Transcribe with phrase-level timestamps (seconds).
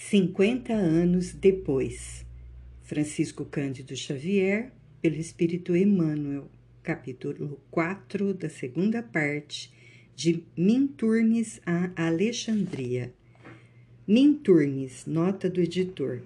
[0.00, 2.24] 50 anos depois.
[2.82, 4.70] Francisco Cândido Xavier,
[5.02, 6.48] pelo Espírito Emmanuel,
[6.84, 9.72] capítulo 4 da segunda parte
[10.14, 13.12] de Minturnes a Alexandria.
[14.06, 16.22] Minturnes, nota do editor.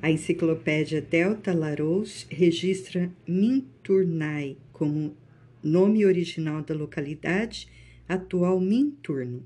[0.00, 5.16] A enciclopédia Delta Larousse registra Minturnai como
[5.60, 7.66] nome original da localidade,
[8.08, 9.42] atual Minturno.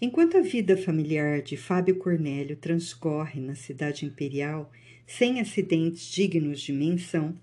[0.00, 4.70] Enquanto a vida familiar de Fábio Cornélio transcorre na cidade imperial
[5.04, 7.36] sem acidentes dignos de menção,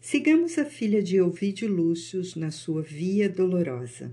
[0.00, 4.12] sigamos a filha de Ovídio Lúcio na sua via dolorosa.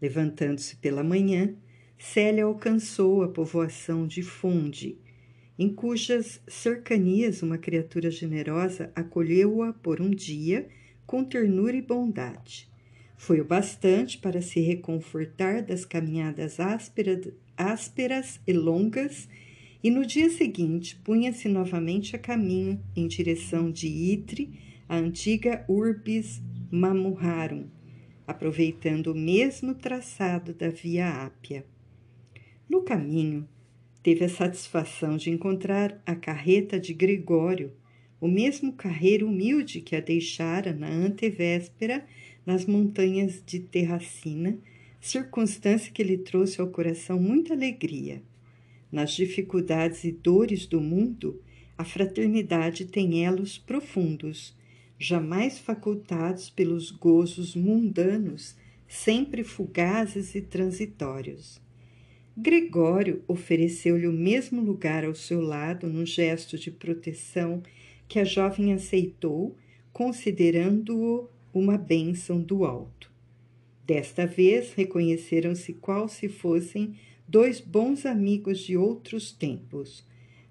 [0.00, 1.52] Levantando-se pela manhã,
[1.98, 4.96] Célia alcançou a povoação de Fonde,
[5.58, 10.68] em cujas cercanias uma criatura generosa acolheu-a por um dia
[11.04, 12.69] com ternura e bondade.
[13.20, 19.28] Foi o bastante para se reconfortar das caminhadas ásperas, ásperas e longas,
[19.84, 24.58] e no dia seguinte punha-se novamente a caminho em direção de Itre,
[24.88, 27.66] a antiga Urbis Mamurrarum,
[28.26, 31.66] aproveitando o mesmo traçado da Via Ápia.
[32.66, 33.46] No caminho,
[34.02, 37.70] teve a satisfação de encontrar a carreta de Gregório,
[38.18, 42.06] o mesmo carreiro humilde que a deixara na antevéspera
[42.44, 44.58] nas montanhas de Terracina,
[45.00, 48.22] circunstância que lhe trouxe ao coração muita alegria.
[48.90, 51.40] Nas dificuldades e dores do mundo,
[51.78, 54.54] a fraternidade tem elos profundos,
[54.98, 61.60] jamais facultados pelos gozos mundanos, sempre fugazes e transitórios.
[62.36, 67.62] Gregório ofereceu-lhe o mesmo lugar ao seu lado num gesto de proteção
[68.08, 69.56] que a jovem aceitou,
[69.92, 73.10] considerando-o uma bênção do alto.
[73.86, 76.94] Desta vez reconheceram-se qual se fossem
[77.26, 80.04] dois bons amigos de outros tempos.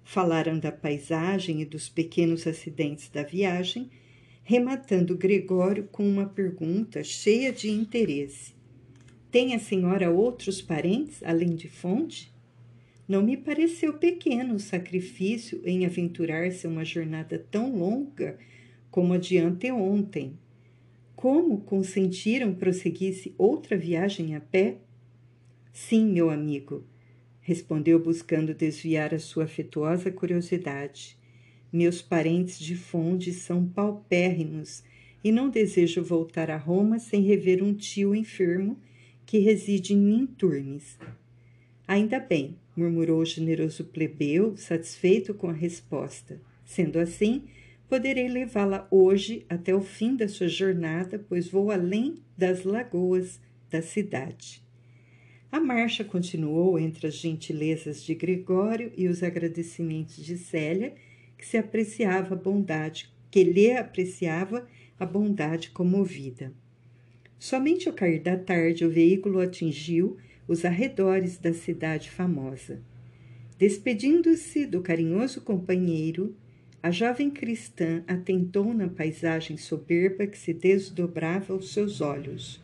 [0.04, 3.90] Falaram da paisagem e dos pequenos acidentes da viagem,
[4.42, 8.54] rematando Gregório com uma pergunta cheia de interesse.
[9.30, 12.32] Tem a senhora outros parentes além de Fonte?
[13.06, 18.38] Não me pareceu pequeno o sacrifício em aventurar-se a uma jornada tão longa
[18.90, 20.38] como a de anteontem,
[21.20, 24.78] como consentiram prosseguisse outra viagem a pé?
[25.70, 26.82] Sim, meu amigo,
[27.42, 31.18] respondeu buscando desviar a sua afetuosa curiosidade.
[31.70, 34.82] Meus parentes de Fonde são paupérrimos
[35.22, 38.78] e não desejo voltar a Roma sem rever um tio enfermo
[39.26, 40.98] que reside em Minturnes.
[41.86, 46.40] Ainda bem, murmurou o generoso plebeu, satisfeito com a resposta.
[46.64, 47.42] Sendo assim,
[47.90, 53.82] Poderei levá-la hoje até o fim da sua jornada, pois vou além das lagoas da
[53.82, 54.62] cidade.
[55.50, 60.94] A marcha continuou entre as gentilezas de Gregório e os agradecimentos de Célia,
[61.36, 66.52] que se apreciava a bondade, que lhe apreciava a bondade comovida.
[67.40, 72.80] Somente ao cair da tarde o veículo atingiu os arredores da cidade famosa.
[73.58, 76.36] Despedindo-se do carinhoso companheiro,
[76.82, 82.62] a jovem cristã atentou na paisagem soberba que se desdobrava aos seus olhos.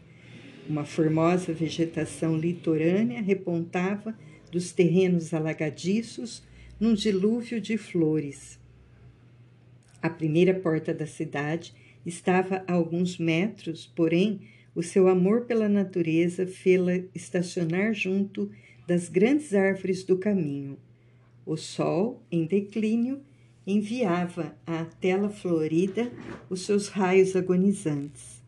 [0.66, 4.16] Uma formosa vegetação litorânea repontava
[4.50, 6.43] dos terrenos alagadiços
[6.81, 8.59] num dilúvio de flores.
[10.00, 14.41] A primeira porta da cidade estava a alguns metros, porém,
[14.75, 18.50] o seu amor pela natureza fê-la estacionar junto
[18.87, 20.78] das grandes árvores do caminho.
[21.44, 23.21] O sol, em declínio,
[23.66, 26.12] enviava à tela florida
[26.49, 28.41] os seus raios agonizantes.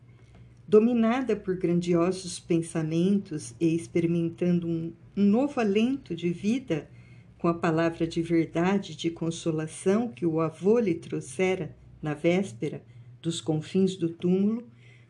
[0.65, 6.89] Dominada por grandiosos pensamentos e experimentando um, novo alento de vida
[7.37, 12.81] com a palavra de verdade de consolação que o avô lhe trouxera na véspera
[13.21, 14.63] dos confins do túmulo,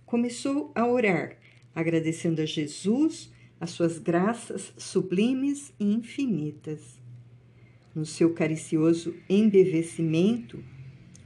[0.06, 1.38] começou a orar,
[1.76, 6.99] agradecendo a Jesus as suas graças sublimes e infinitas
[7.96, 10.64] no seu caricioso embevecimento,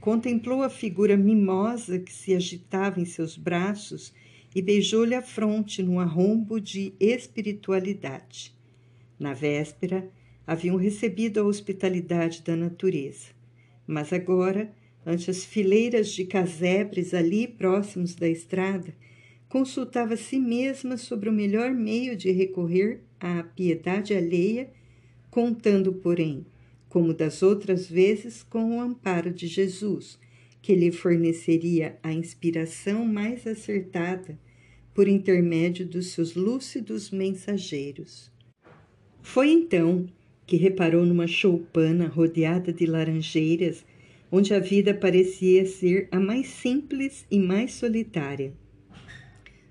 [0.00, 4.12] contemplou a figura mimosa que se agitava em seus braços
[4.54, 8.54] e beijou-lhe a fronte num arrombo de espiritualidade.
[9.18, 10.08] Na véspera,
[10.46, 13.28] haviam recebido a hospitalidade da natureza,
[13.86, 14.72] mas agora,
[15.06, 18.94] ante as fileiras de casebres ali próximos da estrada,
[19.48, 24.68] consultava a si mesma sobre o melhor meio de recorrer à piedade alheia,
[25.30, 26.44] contando, porém,
[26.94, 30.16] como das outras vezes, com o amparo de Jesus,
[30.62, 34.38] que lhe forneceria a inspiração mais acertada
[34.94, 38.30] por intermédio dos seus lúcidos mensageiros.
[39.20, 40.06] Foi então
[40.46, 43.84] que reparou numa choupana rodeada de laranjeiras,
[44.30, 48.52] onde a vida parecia ser a mais simples e mais solitária.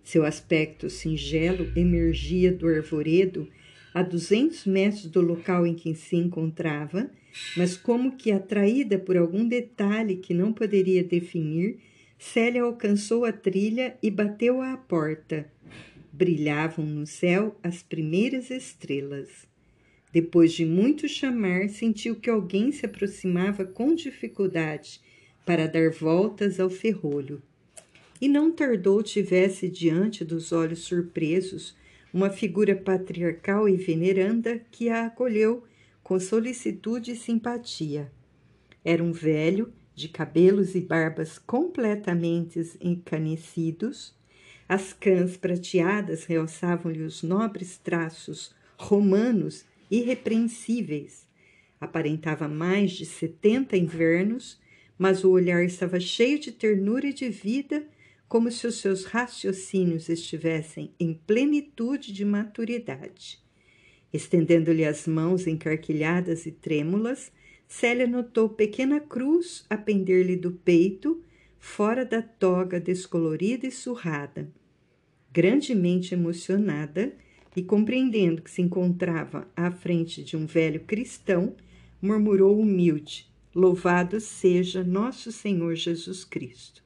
[0.03, 3.47] Seu aspecto singelo emergia do arvoredo
[3.93, 7.09] a duzentos metros do local em que se encontrava,
[7.55, 11.79] mas como que atraída por algum detalhe que não poderia definir,
[12.17, 15.45] Célia alcançou a trilha e bateu à porta.
[16.11, 19.47] Brilhavam no céu as primeiras estrelas.
[20.11, 25.01] Depois de muito chamar, sentiu que alguém se aproximava com dificuldade
[25.45, 27.41] para dar voltas ao ferrolho.
[28.21, 31.75] E não tardou tivesse diante dos olhos surpresos
[32.13, 35.63] uma figura patriarcal e veneranda que a acolheu
[36.03, 38.11] com solicitude e simpatia.
[38.85, 44.15] Era um velho, de cabelos e barbas completamente encanecidos,
[44.67, 51.27] as cãs prateadas realçavam-lhe os nobres traços romanos irrepreensíveis.
[51.79, 54.59] Aparentava mais de setenta invernos,
[54.97, 57.85] mas o olhar estava cheio de ternura e de vida,
[58.33, 63.39] como se os seus raciocínios estivessem em plenitude de maturidade.
[64.11, 67.31] Estendendo-lhe as mãos encarquilhadas e trêmulas,
[67.67, 71.21] Célia notou pequena cruz a pender-lhe do peito,
[71.59, 74.51] fora da toga descolorida e surrada.
[75.31, 77.13] Grandemente emocionada,
[77.55, 81.55] e, compreendendo que se encontrava à frente de um velho cristão,
[82.01, 86.82] murmurou humilde: Louvado seja nosso Senhor Jesus Cristo.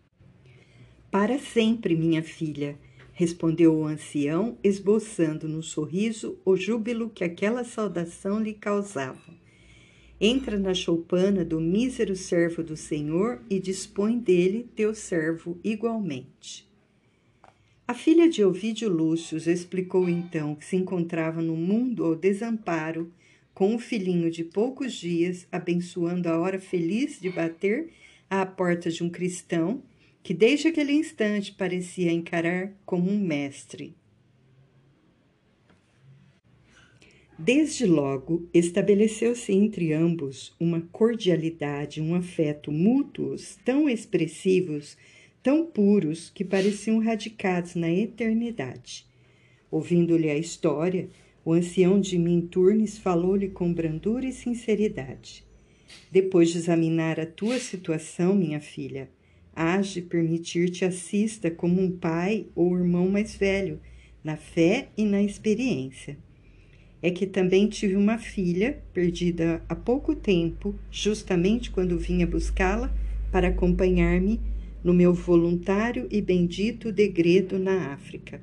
[1.19, 2.77] Para sempre, minha filha,
[3.11, 9.33] respondeu o ancião, esboçando no sorriso o júbilo que aquela saudação lhe causava.
[10.21, 16.69] Entra na choupana do mísero servo do Senhor e dispõe dele teu servo igualmente.
[17.87, 23.11] A filha de Ovídio Lúcio explicou então que se encontrava no mundo ao desamparo,
[23.55, 27.89] com um filhinho de poucos dias, abençoando a hora feliz de bater
[28.29, 29.81] à porta de um cristão
[30.27, 33.95] que desde aquele instante parecia encarar como um mestre.
[37.39, 44.97] Desde logo estabeleceu-se entre ambos uma cordialidade, um afeto mútuos tão expressivos
[45.41, 49.05] tão puros que pareciam radicados na eternidade.
[49.71, 51.07] Ouvindo-lhe a história,
[51.45, 55.45] o ancião de Minturnes falou-lhe com brandura e sinceridade.
[56.11, 59.09] Depois de examinar a tua situação, minha filha,
[59.57, 63.79] hás de permitir-te assista como um pai ou irmão mais velho,
[64.23, 66.15] na fé e na experiência.
[67.01, 72.95] É que também tive uma filha, perdida há pouco tempo, justamente quando vinha buscá-la
[73.31, 74.39] para acompanhar-me
[74.83, 78.41] no meu voluntário e bendito degredo na África.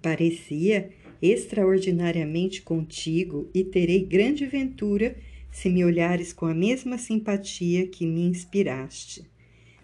[0.00, 0.88] Parecia
[1.20, 5.16] extraordinariamente contigo e terei grande ventura
[5.50, 9.29] se me olhares com a mesma simpatia que me inspiraste.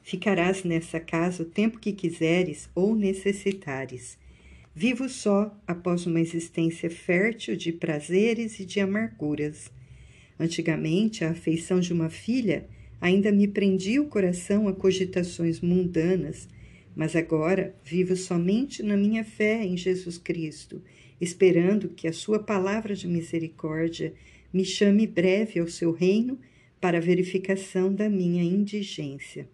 [0.08, 4.16] Ficarás nessa casa o tempo que quiseres ou necessitares.
[4.72, 9.68] Vivo só após uma existência fértil de prazeres e de amarguras.
[10.38, 12.68] Antigamente, a afeição de uma filha
[13.00, 16.48] Ainda me prendia o coração a cogitações mundanas,
[16.94, 20.80] mas agora vivo somente na minha fé em Jesus Cristo,
[21.20, 24.14] esperando que a Sua palavra de misericórdia
[24.52, 26.38] me chame breve ao seu reino
[26.80, 29.46] para verificação da minha indigência.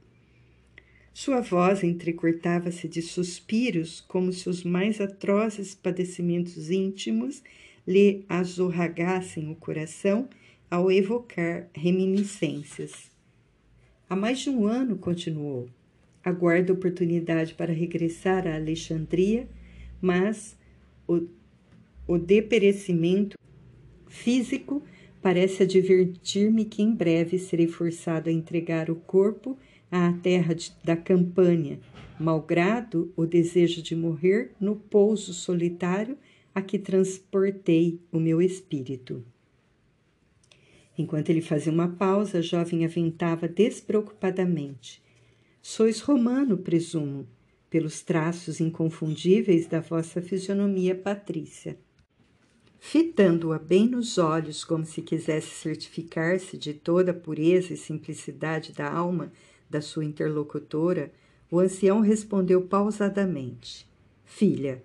[1.15, 7.43] Sua voz entrecortava-se de suspiros, como se os mais atrozes padecimentos íntimos
[7.87, 10.29] lhe azorragassem o coração
[10.71, 13.11] ao evocar reminiscências.
[14.09, 15.69] Há mais de um ano, continuou.
[16.25, 19.47] Aguardo oportunidade para regressar a Alexandria,
[20.01, 20.57] mas
[21.07, 21.27] o,
[22.07, 23.37] o deperecimento
[24.09, 24.83] físico
[25.21, 29.59] parece advertir-me que em breve serei forçado a entregar o corpo
[29.93, 31.79] à terra de, da campanha,
[32.19, 36.17] malgrado o desejo de morrer no pouso solitário
[36.55, 39.23] a que transportei o meu espírito.
[40.97, 45.03] Enquanto ele fazia uma pausa, a jovem aventava despreocupadamente.
[45.61, 47.27] Sois romano, presumo,
[47.69, 51.79] pelos traços inconfundíveis da vossa fisionomia patrícia.
[52.79, 58.91] Fitando-a bem nos olhos, como se quisesse certificar-se de toda a pureza e simplicidade da
[58.93, 59.33] alma
[59.73, 61.11] da sua interlocutora,
[61.51, 63.89] o ancião respondeu pausadamente:
[64.25, 64.83] Filha,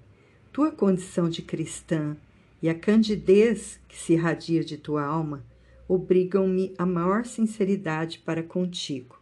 [0.53, 2.15] tua condição de cristã
[2.61, 5.45] e a candidez que se irradia de tua alma
[5.89, 9.21] obrigam-me a maior sinceridade para contigo.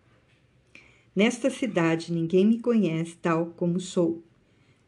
[1.15, 4.24] Nesta cidade ninguém me conhece tal como sou.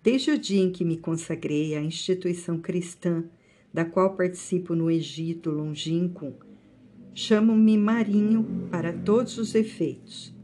[0.04, 3.24] Desde o dia em que me consagrei à instituição cristã
[3.74, 6.34] da qual participo no Egito longínquo,
[7.14, 10.37] chamo-me Marinho para todos os efeitos.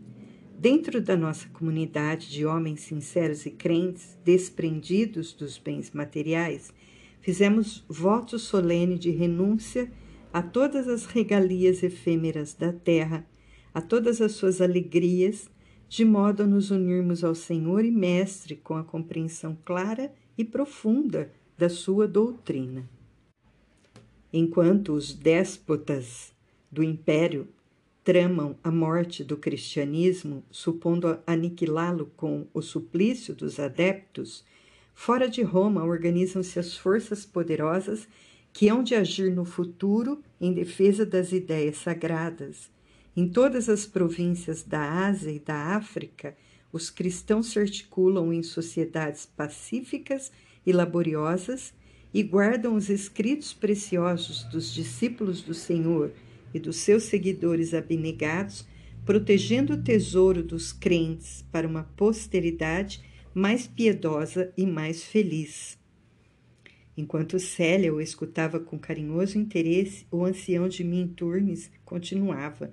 [0.63, 6.73] Dentro da nossa comunidade de homens sinceros e crentes, desprendidos dos bens materiais,
[7.19, 9.91] fizemos voto solene de renúncia
[10.31, 13.27] a todas as regalias efêmeras da terra,
[13.73, 15.51] a todas as suas alegrias,
[15.89, 21.29] de modo a nos unirmos ao Senhor e Mestre com a compreensão clara e profunda
[21.57, 22.89] da sua doutrina.
[24.31, 26.33] Enquanto os déspotas
[26.71, 27.49] do império
[28.03, 34.43] tramam a morte do cristianismo, supondo aniquilá-lo com o suplício dos adeptos,
[34.93, 38.07] fora de Roma organizam-se as forças poderosas
[38.51, 42.69] que hão de agir no futuro em defesa das ideias sagradas.
[43.15, 46.35] Em todas as províncias da Ásia e da África,
[46.71, 50.31] os cristãos se articulam em sociedades pacíficas
[50.65, 51.73] e laboriosas
[52.13, 56.11] e guardam os escritos preciosos dos discípulos do Senhor
[56.53, 58.67] e dos seus seguidores abnegados,
[59.05, 63.01] protegendo o tesouro dos crentes para uma posteridade
[63.33, 65.77] mais piedosa e mais feliz.
[66.95, 72.71] Enquanto Célia o escutava com carinhoso interesse, o ancião de Minturnes continuava,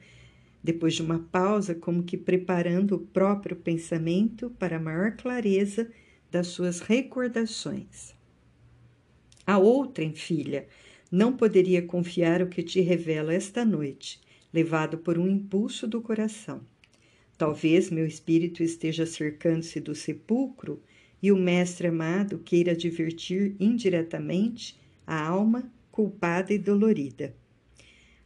[0.62, 5.90] depois de uma pausa, como que preparando o próprio pensamento para a maior clareza
[6.30, 8.14] das suas recordações.
[9.46, 10.68] A outrem, filha,
[11.10, 14.20] não poderia confiar o que te revelo esta noite,
[14.52, 16.60] levado por um impulso do coração.
[17.36, 20.82] Talvez meu espírito esteja cercando-se do sepulcro
[21.22, 27.34] e o Mestre amado queira divertir indiretamente a alma culpada e dolorida.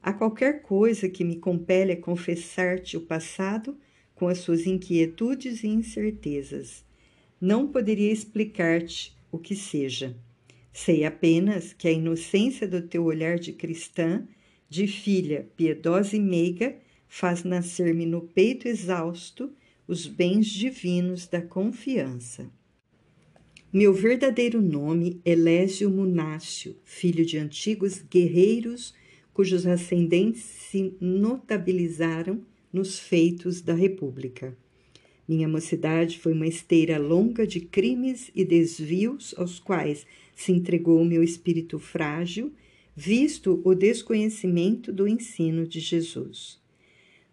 [0.02, 3.78] Há qualquer coisa que me compele a confessar-te o passado
[4.14, 6.84] com as suas inquietudes e incertezas.
[7.40, 10.14] Não poderia explicar-te o que seja.
[10.76, 14.26] Sei apenas que a inocência do teu olhar de cristã,
[14.68, 16.76] de filha piedosa e meiga,
[17.06, 19.52] faz nascer-me no peito exausto
[19.86, 22.50] os bens divinos da confiança.
[23.72, 28.92] Meu verdadeiro nome é Lésio Munácio, filho de antigos guerreiros
[29.32, 34.56] cujos ascendentes se notabilizaram nos feitos da República.
[35.26, 40.04] Minha mocidade foi uma esteira longa de crimes e desvios aos quais
[40.34, 42.52] se entregou meu espírito frágil,
[42.96, 46.60] visto o desconhecimento do ensino de Jesus.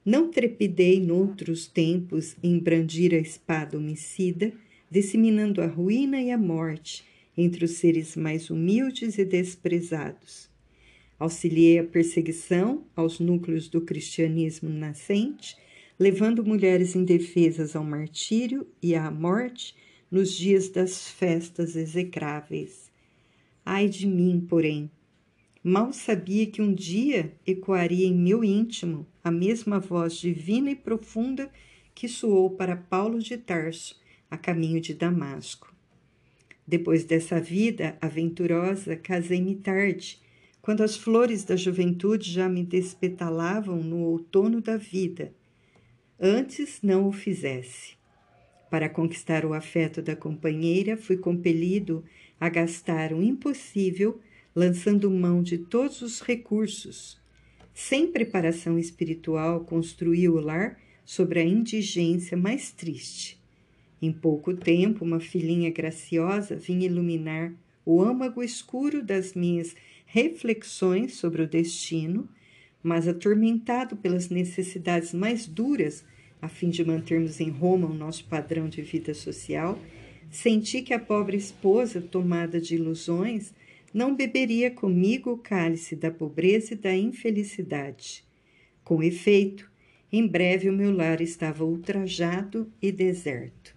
[0.04, 4.52] Não trepidei noutros tempos em brandir a espada homicida,
[4.90, 7.04] disseminando a ruína e a morte
[7.38, 10.50] entre os seres mais humildes e desprezados.
[11.20, 15.56] Auxiliei a perseguição aos núcleos do cristianismo nascente,
[16.00, 19.76] levando mulheres indefesas ao martírio e à morte
[20.10, 22.91] nos dias das festas execráveis.
[23.66, 24.90] Ai de mim, porém!
[25.64, 31.52] Mal sabia que um dia ecoaria em meu íntimo a mesma voz divina e profunda
[31.94, 35.72] que soou para Paulo de Tarso a caminho de Damasco.
[36.66, 40.20] Depois dessa vida aventurosa, casei-me tarde,
[40.62, 45.34] quando as flores da juventude já me despetalavam no outono da vida.
[46.20, 47.98] Antes não o fizesse.
[48.70, 52.04] Para conquistar o afeto da companheira, fui compelido
[52.42, 54.20] a gastar o impossível,
[54.56, 57.22] lançando mão de todos os recursos.
[57.72, 63.40] Sem preparação espiritual, construí o lar sobre a indigência mais triste.
[64.02, 67.54] Em pouco tempo, uma filhinha graciosa vinha iluminar
[67.86, 69.76] o âmago escuro das minhas
[70.08, 72.28] reflexões sobre o destino,
[72.82, 76.04] mas atormentado pelas necessidades mais duras,
[76.42, 79.78] a fim de mantermos em Roma o nosso padrão de vida social,
[80.32, 83.54] Senti que a pobre esposa, tomada de ilusões,
[83.94, 88.24] não beberia comigo o cálice da pobreza e da infelicidade.
[88.82, 89.70] Com efeito,
[90.10, 93.76] em breve o meu lar estava ultrajado e deserto.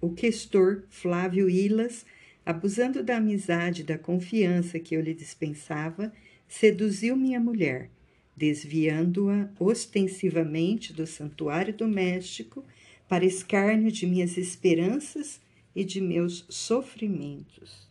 [0.00, 2.04] O questor Flávio Ilas,
[2.44, 6.12] abusando da amizade e da confiança que eu lhe dispensava,
[6.48, 7.88] seduziu minha mulher,
[8.36, 12.64] desviando-a ostensivamente do santuário doméstico
[13.08, 15.40] para escárnio de minhas esperanças
[15.74, 17.90] e de meus sofrimentos.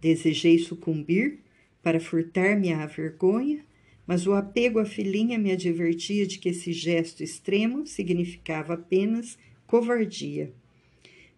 [0.00, 1.40] Desejei sucumbir
[1.82, 3.64] para furtar-me à vergonha,
[4.06, 10.52] mas o apego à filhinha me advertia de que esse gesto extremo significava apenas covardia.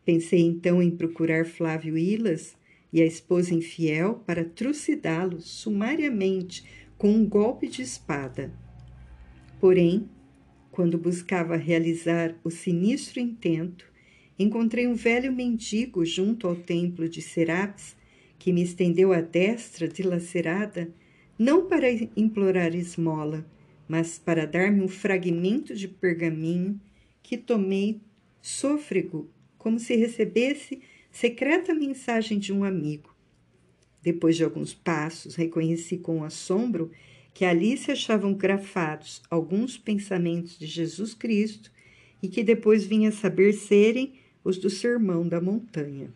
[0.04, 2.56] Pensei então em procurar Flávio Ilas
[2.92, 6.64] e a esposa infiel para trucidá-los sumariamente
[6.96, 8.52] com um golpe de espada.
[9.60, 10.08] Porém,
[10.70, 13.90] quando buscava realizar o sinistro intento,
[14.38, 17.96] encontrei um velho mendigo junto ao templo de Serapis
[18.38, 20.92] que me estendeu a destra dilacerada,
[21.38, 23.46] não para implorar esmola,
[23.88, 26.80] mas para dar-me um fragmento de pergaminho
[27.22, 28.00] que tomei
[28.42, 29.28] sôfrego,
[29.58, 33.14] como se recebesse secreta mensagem de um amigo.
[34.02, 36.90] Depois de alguns passos, reconheci com assombro
[37.34, 41.72] que ali se achavam grafados alguns pensamentos de Jesus Cristo
[42.22, 44.14] e que depois vinha saber serem
[44.46, 46.08] os do Sermão da Montanha.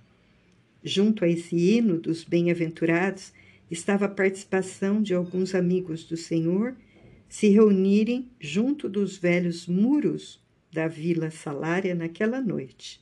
[0.85, 3.33] Junto a esse hino dos bem-aventurados
[3.69, 6.77] estava a participação de alguns amigos do Senhor
[7.29, 10.41] se reunirem junto dos velhos muros
[10.73, 13.01] da Vila Salária naquela noite.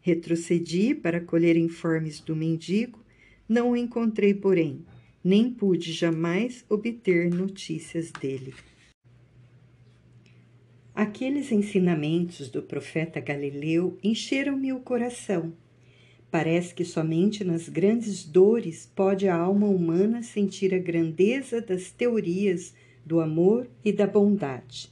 [0.00, 3.04] Retrocedi para colher informes do mendigo,
[3.46, 4.82] não o encontrei, porém,
[5.22, 8.54] nem pude jamais obter notícias dele.
[10.98, 15.52] Aqueles ensinamentos do profeta Galileu encheram-me o coração.
[16.28, 22.74] Parece que somente nas grandes dores pode a alma humana sentir a grandeza das teorias
[23.06, 24.90] do amor e da bondade.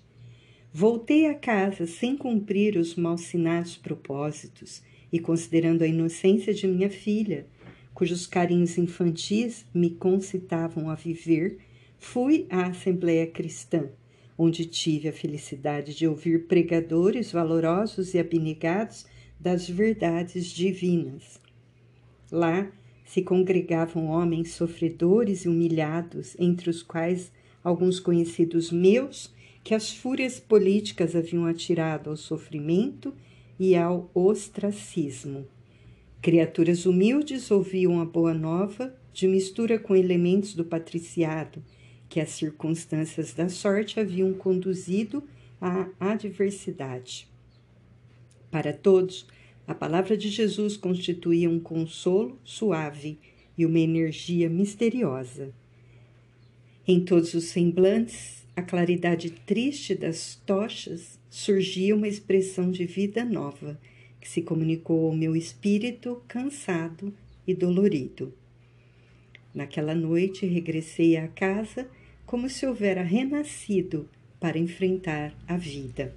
[0.73, 7.49] Voltei a casa sem cumprir os malsinados propósitos e considerando a inocência de minha filha,
[7.93, 11.59] cujos carinhos infantis me concitavam a viver,
[11.99, 13.91] fui à Assembleia Cristã
[14.39, 19.07] onde tive a felicidade de ouvir pregadores valorosos e abnegados
[19.39, 21.41] das verdades divinas.
[22.31, 22.71] Lá
[23.05, 30.39] se congregavam homens sofredores e humilhados, entre os quais alguns conhecidos meus que as fúrias
[30.39, 33.15] políticas haviam atirado ao sofrimento
[33.59, 35.47] e ao ostracismo.
[36.21, 41.63] Criaturas humildes ouviam a boa nova de mistura com elementos do patriciado
[42.09, 45.23] que as circunstâncias da sorte haviam conduzido
[45.61, 47.29] à adversidade.
[48.51, 49.27] Para todos,
[49.67, 53.19] a palavra de Jesus constituía um consolo suave
[53.59, 55.53] e uma energia misteriosa.
[56.87, 63.79] Em todos os semblantes, a claridade triste das tochas surgia uma expressão de vida nova
[64.21, 67.13] que se comunicou ao meu espírito cansado
[67.47, 68.33] e dolorido.
[69.57, 71.89] Naquela noite regressei à casa
[72.27, 74.07] como se houvera renascido
[74.39, 76.15] para enfrentar a vida.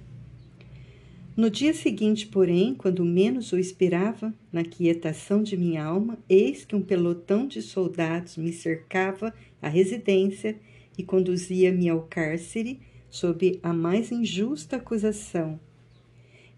[1.34, 6.76] No dia seguinte, porém, quando menos o esperava, na quietação de minha alma, eis que
[6.76, 10.58] um pelotão de soldados me cercava a residência
[10.98, 15.58] e conduzia-me ao cárcere sob a mais injusta acusação.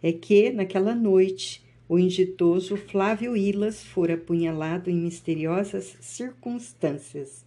[0.03, 7.45] É que, naquela noite, o inditoso Flávio Ilas fora apunhalado em misteriosas circunstâncias.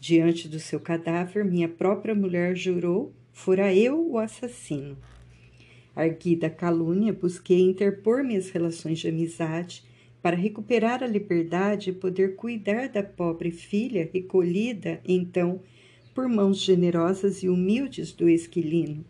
[0.00, 4.96] Diante do seu cadáver, minha própria mulher jurou: fora eu o assassino.
[5.94, 9.84] Arguida a calúnia, busquei interpor minhas relações de amizade
[10.22, 15.60] para recuperar a liberdade e poder cuidar da pobre filha recolhida, então,
[16.14, 19.04] por mãos generosas e humildes do esquilino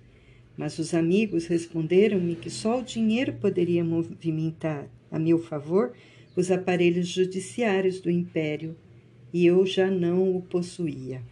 [0.59, 5.93] mas os amigos responderam-me que só o dinheiro poderia movimentar, a meu favor,
[6.35, 8.77] os aparelhos judiciários do império,
[9.33, 11.23] e eu já não o possuía.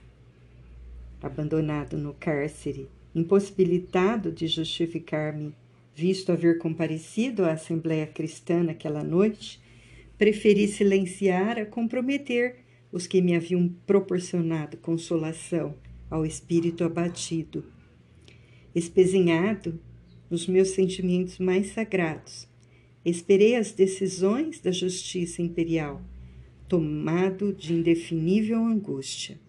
[1.21, 5.53] Abandonado no cárcere, impossibilitado de justificar-me,
[5.93, 9.61] visto haver comparecido à Assembleia Cristã naquela noite,
[10.17, 12.59] preferi silenciar a comprometer
[12.93, 15.75] os que me haviam proporcionado consolação
[16.09, 17.76] ao espírito abatido
[18.77, 19.81] espezinhado
[20.31, 22.47] nos meus sentimentos mais sagrados.
[23.03, 26.03] Esperei as decisões da justiça imperial,
[26.69, 29.41] tomado de indefinível angústia.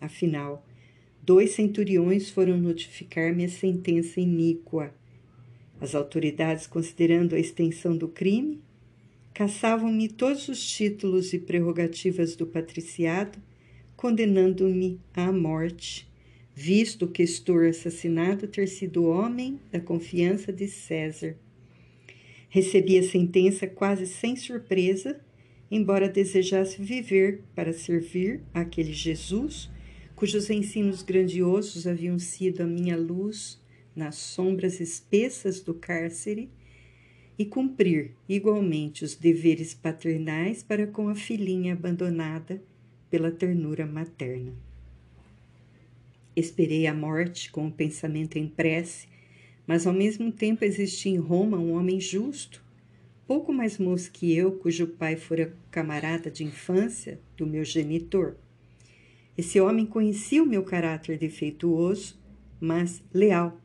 [0.00, 0.66] Afinal,
[1.22, 4.92] dois centuriões foram notificar-me a sentença iníqua.
[5.80, 8.60] As autoridades, considerando a extensão do crime,
[9.32, 13.38] caçavam-me todos os títulos e prerrogativas do patriciado,
[13.94, 16.08] condenando-me à morte
[16.58, 21.36] visto o questor assassinado ter sido homem da confiança de César.
[22.48, 25.20] Recebi a sentença quase sem surpresa,
[25.70, 29.68] embora desejasse viver para servir aquele Jesus
[30.14, 33.60] cujos ensinos grandiosos haviam sido a minha luz
[33.94, 36.48] nas sombras espessas do cárcere
[37.38, 42.62] e cumprir igualmente os deveres paternais para com a filhinha abandonada
[43.10, 44.65] pela ternura materna.
[46.36, 49.08] Esperei a morte com o pensamento em prece,
[49.66, 52.62] mas ao mesmo tempo existia em Roma um homem justo,
[53.26, 58.36] pouco mais moço que eu, cujo pai fora camarada de infância do meu genitor.
[59.36, 62.20] Esse homem conhecia o meu caráter defeituoso,
[62.60, 63.58] mas leal.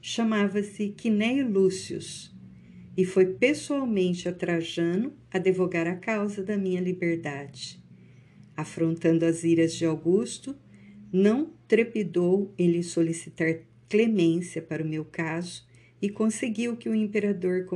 [0.00, 2.34] Chamava-se Quinéio Lúcius
[2.96, 7.78] e foi pessoalmente a Trajano advogar a causa da minha liberdade.
[8.56, 10.56] Afrontando as iras de Augusto,
[11.12, 15.66] não trepidou em lhe solicitar clemência para o meu caso
[16.00, 17.66] e conseguiu que o imperador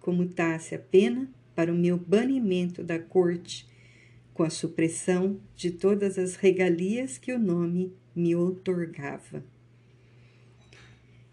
[0.00, 3.66] comutasse a pena para o meu banimento da corte,
[4.32, 9.44] com a supressão de todas as regalias que o nome me outorgava.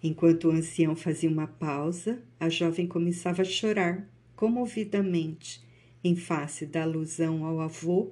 [0.03, 5.63] Enquanto o ancião fazia uma pausa, a jovem começava a chorar comovidamente
[6.03, 8.11] em face da alusão ao avô,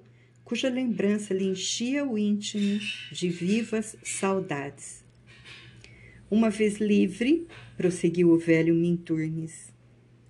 [0.49, 2.79] cuja lembrança lhe enchia o íntimo
[3.11, 5.05] de vivas saudades.
[6.27, 7.45] Uma vez livre,
[7.77, 9.71] prosseguiu o velho Minturnes,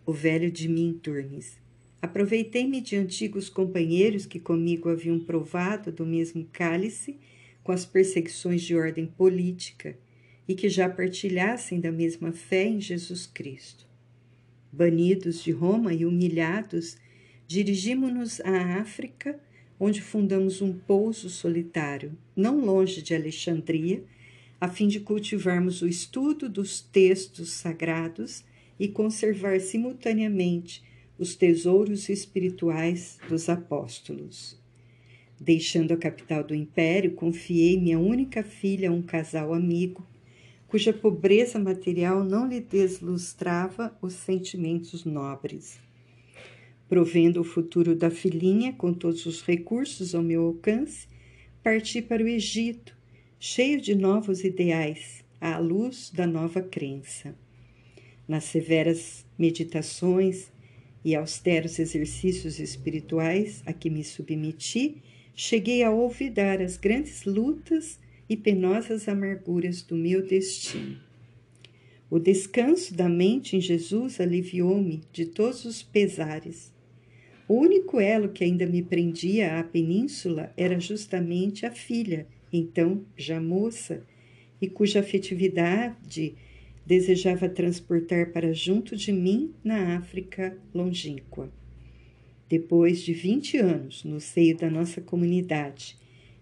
[0.06, 1.58] o velho de Minturnes,
[2.02, 7.18] aproveitei-me de antigos companheiros que comigo haviam provado do mesmo cálice
[7.64, 9.98] com as perseguições de ordem política
[10.46, 13.88] e que já partilhassem da mesma fé em Jesus Cristo.
[14.70, 16.98] Banidos de Roma e humilhados,
[17.48, 19.40] dirigimos-nos à África,
[19.80, 24.04] onde fundamos um pouso solitário, não longe de Alexandria,
[24.60, 28.44] a fim de cultivarmos o estudo dos textos sagrados
[28.78, 30.84] e conservar simultaneamente
[31.18, 34.58] os tesouros espirituais dos apóstolos.
[35.40, 40.06] Deixando a capital do império, confiei minha única filha a um casal amigo,
[40.68, 45.80] cuja pobreza material não lhe deslustrava os sentimentos nobres.
[46.90, 51.08] Provendo o futuro da filhinha com todos os recursos ao meu alcance,
[51.62, 52.98] parti para o Egito,
[53.40, 57.36] cheio de novos ideais, à luz da nova crença.
[58.28, 60.52] Nas severas meditações
[61.06, 64.98] e austeros exercícios espirituais a que me submeti,
[65.36, 71.00] cheguei a olvidar as grandes lutas e penosas amarguras do meu destino.
[72.10, 76.79] O descanso da mente em Jesus aliviou-me de todos os pesares.
[77.50, 83.42] O único elo que ainda me prendia à península era justamente a filha então já
[83.42, 84.04] moça,
[84.62, 86.36] e cuja afetividade
[86.86, 91.52] desejava transportar para junto de mim na África longínqua.
[92.48, 95.98] Depois de vinte anos no seio da nossa comunidade,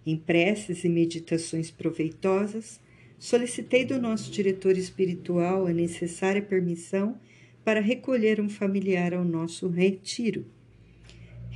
[0.05, 2.81] em preces e meditações proveitosas,
[3.17, 7.17] solicitei do nosso diretor espiritual a necessária permissão
[7.63, 10.45] para recolher um familiar ao nosso retiro.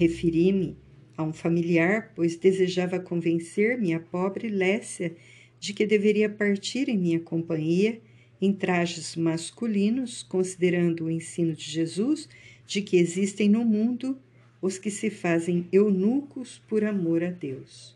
[0.02, 0.76] Referi-me
[1.16, 5.16] a um familiar, pois desejava convencer minha pobre Lécia
[5.60, 8.02] de que deveria partir em minha companhia
[8.42, 12.28] em trajes masculinos, considerando o ensino de Jesus
[12.66, 14.18] de que existem no mundo
[14.60, 17.96] os que se fazem eunucos por amor a Deus.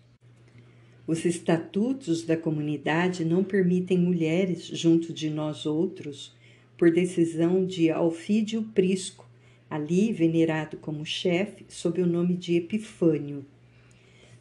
[1.07, 6.35] Os estatutos da comunidade não permitem mulheres junto de nós outros,
[6.77, 9.24] por decisão de Alfídio Prisco,
[9.69, 13.45] ali venerado como chefe sob o nome de Epifânio.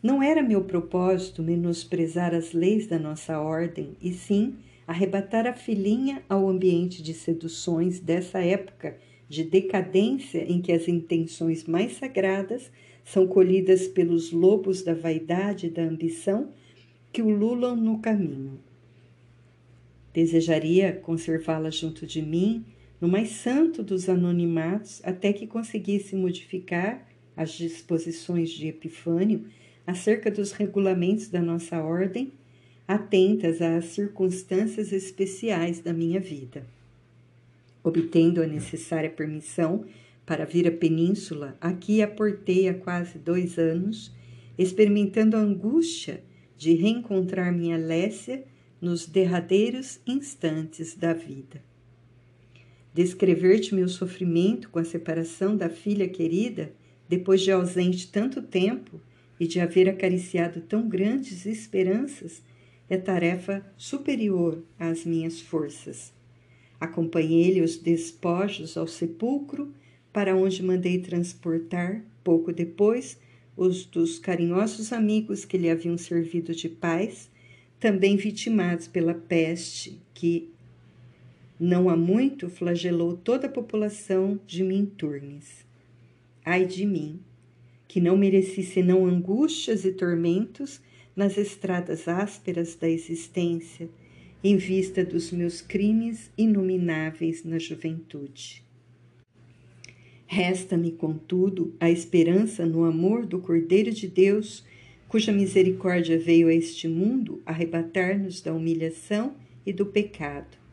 [0.02, 4.56] Não era meu propósito menosprezar as leis da nossa ordem, e sim
[4.86, 11.64] arrebatar a filhinha ao ambiente de seduções dessa época de decadência em que as intenções
[11.64, 12.70] mais sagradas
[13.02, 16.50] são colhidas pelos lobos da vaidade e da ambição
[17.12, 18.58] que ululam no caminho.
[20.12, 22.64] Desejaria conservá-la junto de mim
[23.00, 29.46] no mais santo dos anonimatos, até que conseguisse modificar as disposições de Epifânio
[29.86, 32.32] acerca dos regulamentos da nossa ordem,
[32.86, 36.66] atentas às circunstâncias especiais da minha vida.
[37.82, 39.84] Obtendo a necessária permissão
[40.24, 44.10] para vir à península, aqui aportei há quase dois anos,
[44.56, 46.22] experimentando a angústia
[46.56, 48.44] de reencontrar minha Lécia
[48.80, 51.62] nos derradeiros instantes da vida.
[52.94, 56.72] Descrever-te meu sofrimento com a separação da filha querida,
[57.08, 59.00] depois de ausente tanto tempo
[59.38, 62.40] e de haver acariciado tão grandes esperanças,
[62.88, 66.12] é tarefa superior às minhas forças.
[66.78, 69.74] Acompanhei-lhe os despojos ao sepulcro,
[70.12, 73.18] para onde mandei transportar, pouco depois,
[73.56, 77.28] os dos carinhosos amigos que lhe haviam servido de paz,
[77.80, 80.53] também vitimados pela peste que
[81.58, 85.64] não há muito flagelou toda a população de Minturnes.
[86.44, 87.20] Ai de mim,
[87.86, 90.80] que não mereci senão angústias e tormentos
[91.14, 93.88] nas estradas ásperas da existência,
[94.42, 98.62] em vista dos meus crimes inomináveis na juventude.
[100.26, 104.64] Resta-me, contudo, a esperança no amor do Cordeiro de Deus,
[105.06, 110.63] cuja misericórdia veio a este mundo arrebatar-nos da humilhação e do pecado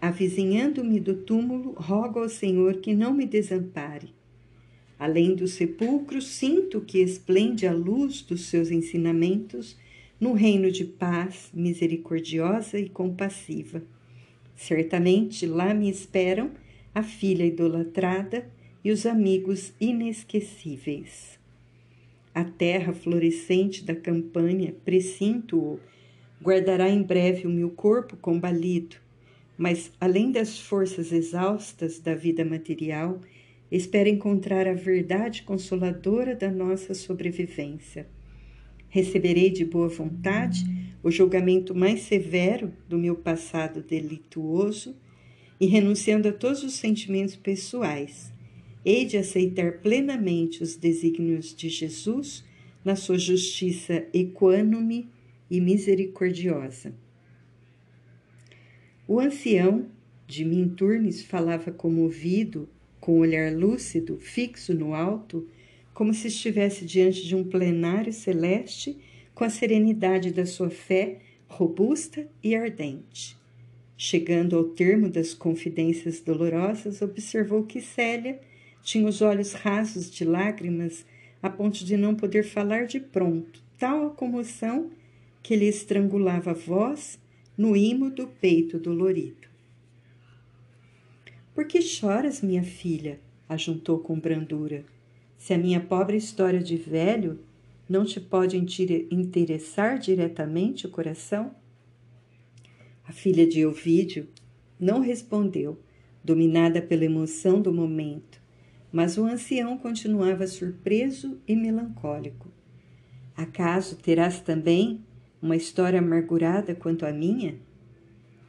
[0.00, 4.14] avizinhando-me do túmulo, rogo ao Senhor que não me desampare.
[4.98, 9.76] Além do sepulcro, sinto que esplende a luz dos seus ensinamentos
[10.20, 13.82] no reino de paz misericordiosa e compassiva.
[14.54, 16.50] Certamente lá me esperam
[16.94, 18.48] a filha idolatrada
[18.82, 21.38] e os amigos inesquecíveis.
[22.34, 25.78] A terra florescente da campanha, presinto-o,
[26.42, 28.96] guardará em breve o meu corpo combalido,
[29.56, 33.20] mas além das forças exaustas da vida material,
[33.70, 38.06] espero encontrar a verdade consoladora da nossa sobrevivência.
[38.88, 40.64] Receberei de boa vontade
[41.02, 44.94] o julgamento mais severo do meu passado delituoso
[45.60, 48.32] e, renunciando a todos os sentimentos pessoais,
[48.84, 52.44] hei de aceitar plenamente os desígnios de Jesus
[52.84, 55.08] na sua justiça equânime
[55.50, 56.94] e misericordiosa.
[59.08, 59.86] O ancião
[60.26, 65.46] de Minturnes falava comovido, com o olhar lúcido, fixo no alto,
[65.94, 68.98] como se estivesse diante de um plenário celeste,
[69.32, 73.36] com a serenidade da sua fé robusta e ardente.
[73.96, 78.40] Chegando ao termo das confidências dolorosas, observou que Célia
[78.82, 81.06] tinha os olhos rasos de lágrimas,
[81.40, 84.90] a ponto de não poder falar de pronto, tal a comoção
[85.44, 87.20] que lhe estrangulava a voz
[87.56, 89.48] no imo do peito dolorido.
[91.54, 93.20] Por que choras, minha filha?
[93.48, 94.84] ajuntou com brandura.
[95.38, 97.38] Se a minha pobre história de velho
[97.88, 101.54] não te pode interessar diretamente o coração?
[103.04, 104.28] A filha de Ovídio
[104.78, 105.80] não respondeu,
[106.24, 108.42] dominada pela emoção do momento,
[108.90, 112.50] mas o ancião continuava surpreso e melancólico.
[113.36, 115.04] Acaso terás também
[115.46, 117.54] uma história amargurada quanto a minha?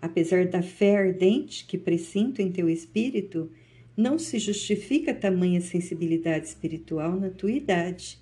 [0.01, 3.51] Apesar da fé ardente que presinto em teu espírito,
[3.95, 8.19] não se justifica tamanha sensibilidade espiritual na tua idade.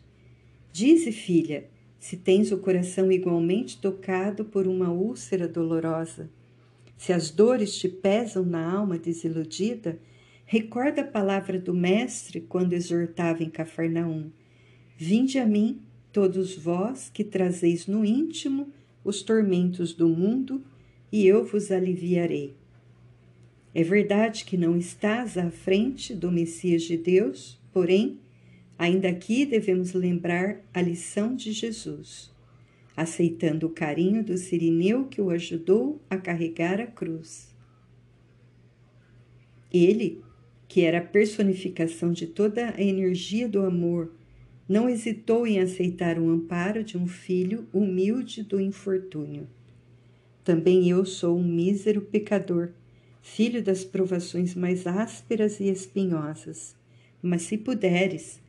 [0.73, 6.29] Dize, filha, se tens o coração igualmente tocado por uma úlcera dolorosa,
[6.97, 9.99] se as dores te pesam na alma desiludida,
[10.45, 14.31] recorda a palavra do Mestre quando exortava em Cafarnaum:
[14.97, 15.81] Vinde a mim
[16.15, 18.71] todos vós que trazeis no íntimo
[19.03, 20.63] os tormentos do mundo,
[21.11, 22.55] e eu vos aliviarei.
[23.73, 28.17] É verdade que não estás à frente do Messias de Deus, porém,
[28.79, 32.31] ainda aqui devemos lembrar a lição de Jesus,
[32.95, 37.53] aceitando o carinho do sirineu que o ajudou a carregar a cruz.
[39.69, 40.21] Ele,
[40.65, 44.13] que era a personificação de toda a energia do amor,
[44.67, 49.47] não hesitou em aceitar o amparo de um filho humilde do infortúnio.
[50.43, 52.69] Também eu sou um mísero pecador,
[53.21, 56.75] filho das provações mais ásperas e espinhosas.
[57.21, 58.39] Mas se puderes,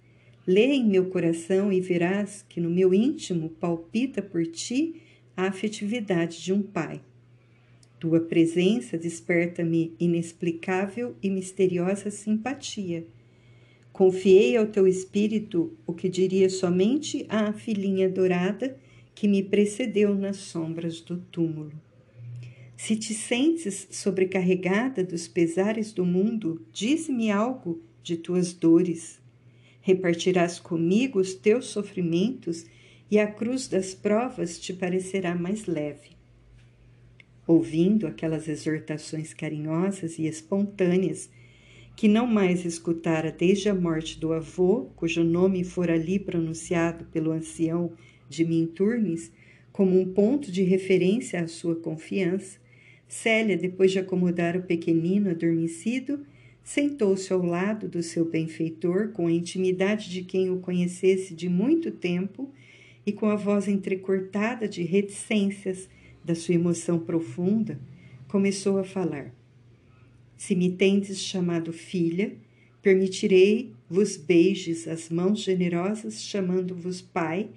[0.47, 5.03] lê em meu coração e verás que no meu íntimo palpita por ti
[5.37, 7.01] a afetividade de um pai.
[8.01, 13.07] Tua presença desperta-me inexplicável e misteriosa simpatia
[13.97, 18.79] Confiei ao teu espírito o que diria somente à filhinha dourada
[19.15, 21.73] que me precedeu nas sombras do túmulo.
[22.77, 29.19] Se te sentes sobrecarregada dos pesares do mundo, dize-me algo de tuas dores.
[29.81, 32.67] Repartirás comigo os teus sofrimentos
[33.11, 36.11] e a cruz das provas te parecerá mais leve.
[37.47, 41.31] Ouvindo aquelas exortações carinhosas e espontâneas
[41.97, 47.33] que não mais escutara desde a morte do avô, cujo nome fora ali pronunciado pelo
[47.33, 47.93] ancião
[48.29, 49.33] de Minturnes
[49.73, 52.59] como um ponto de referência à sua confiança,
[53.09, 56.27] Célia, depois de acomodar o pequenino adormecido,
[56.63, 61.91] sentou-se ao lado do seu benfeitor com a intimidade de quem o conhecesse de muito
[61.91, 62.51] tempo
[63.05, 65.89] e com a voz entrecortada de reticências
[66.25, 67.79] da sua emoção profunda,
[68.27, 69.33] começou a falar.
[70.37, 72.35] Se me tendes chamado filha,
[72.83, 77.49] permitirei vos beijes as mãos generosas, chamando-vos pai,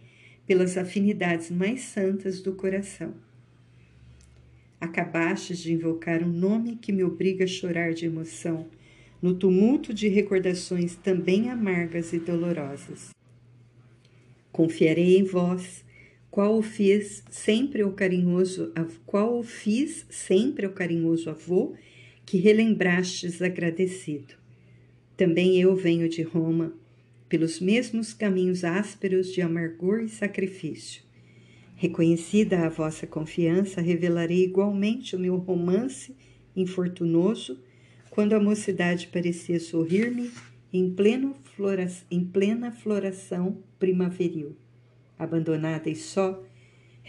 [0.47, 3.13] pelas afinidades mais santas do coração.
[4.81, 8.65] Acabastes de invocar um nome que me obriga a chorar de emoção,
[9.21, 13.13] no tumulto de recordações também amargas e dolorosas.
[14.51, 15.83] Confiarei em vós,
[16.31, 18.71] qual o fiz sempre o carinhoso,
[19.05, 21.75] qual o fiz sempre o carinhoso avô
[22.29, 24.35] que relembrastes agradecido.
[25.17, 26.71] Também eu venho de Roma,
[27.27, 31.01] pelos mesmos caminhos ásperos de amargor e sacrifício.
[31.75, 36.15] Reconhecida a vossa confiança, revelarei igualmente o meu romance
[36.55, 37.59] infortunoso,
[38.11, 40.29] quando a mocidade parecia sorrir-me
[40.71, 40.95] em,
[42.11, 44.55] em plena floração primaveril.
[45.17, 46.43] Abandonada e só,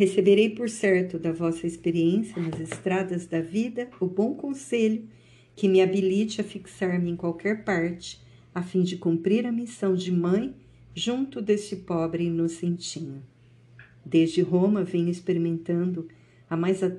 [0.01, 5.07] receberei por certo da vossa experiência nas estradas da vida o bom conselho
[5.55, 8.19] que me habilite a fixar-me em qualquer parte,
[8.55, 10.55] a fim de cumprir a missão de mãe
[10.95, 13.23] junto deste pobre inocentinho.
[14.03, 16.09] Desde Roma venho experimentando
[16.49, 16.91] a mais, a,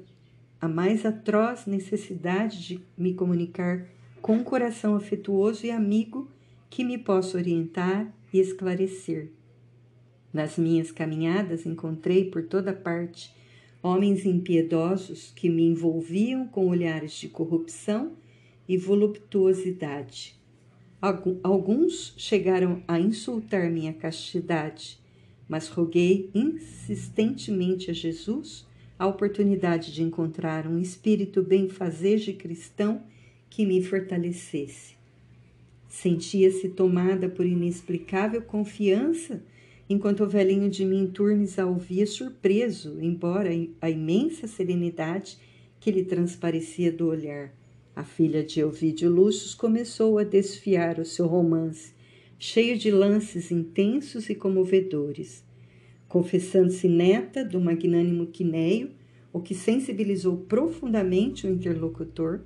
[0.62, 3.84] a mais atroz necessidade de me comunicar
[4.22, 6.30] com um coração afetuoso e amigo
[6.70, 9.32] que me possa orientar e esclarecer.
[10.34, 13.34] Nas minhas caminhadas encontrei por toda parte
[13.84, 18.14] homens impiedosos que me envolviam com olhares de corrupção
[18.68, 20.40] e voluptuosidade.
[21.44, 25.00] Alguns chegaram a insultar minha castidade,
[25.50, 28.68] mas roguei insistentemente a Jesus
[29.00, 33.02] a oportunidade de encontrar um espírito benfazejo e cristão
[33.50, 34.96] que me fortalecesse.
[35.90, 39.44] Sentia-se tomada por inexplicável confiança,
[39.92, 43.50] enquanto o velhinho de Minturnes a ouvia surpreso, embora
[43.82, 45.38] a imensa serenidade
[45.82, 47.54] que lhe transparecia do olhar.
[47.94, 51.94] A filha de Ovídio Lúcius começou a desfiar o seu romance,
[52.40, 55.44] cheio de lances intensos e comovedores.
[56.08, 58.92] Confessando-se neta do magnânimo Quinéio,
[59.34, 62.42] o que sensibilizou profundamente o interlocutor,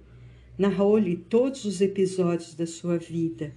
[0.57, 3.53] narrou-lhe todos os episódios da sua vida.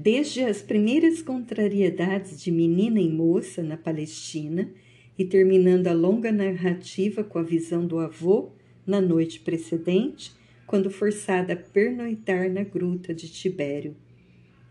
[0.00, 4.70] Desde as primeiras contrariedades de menina e moça na Palestina
[5.18, 8.50] e terminando a longa narrativa com a visão do avô
[8.86, 10.30] na noite precedente,
[10.68, 13.96] quando forçada a pernoitar na gruta de Tibério.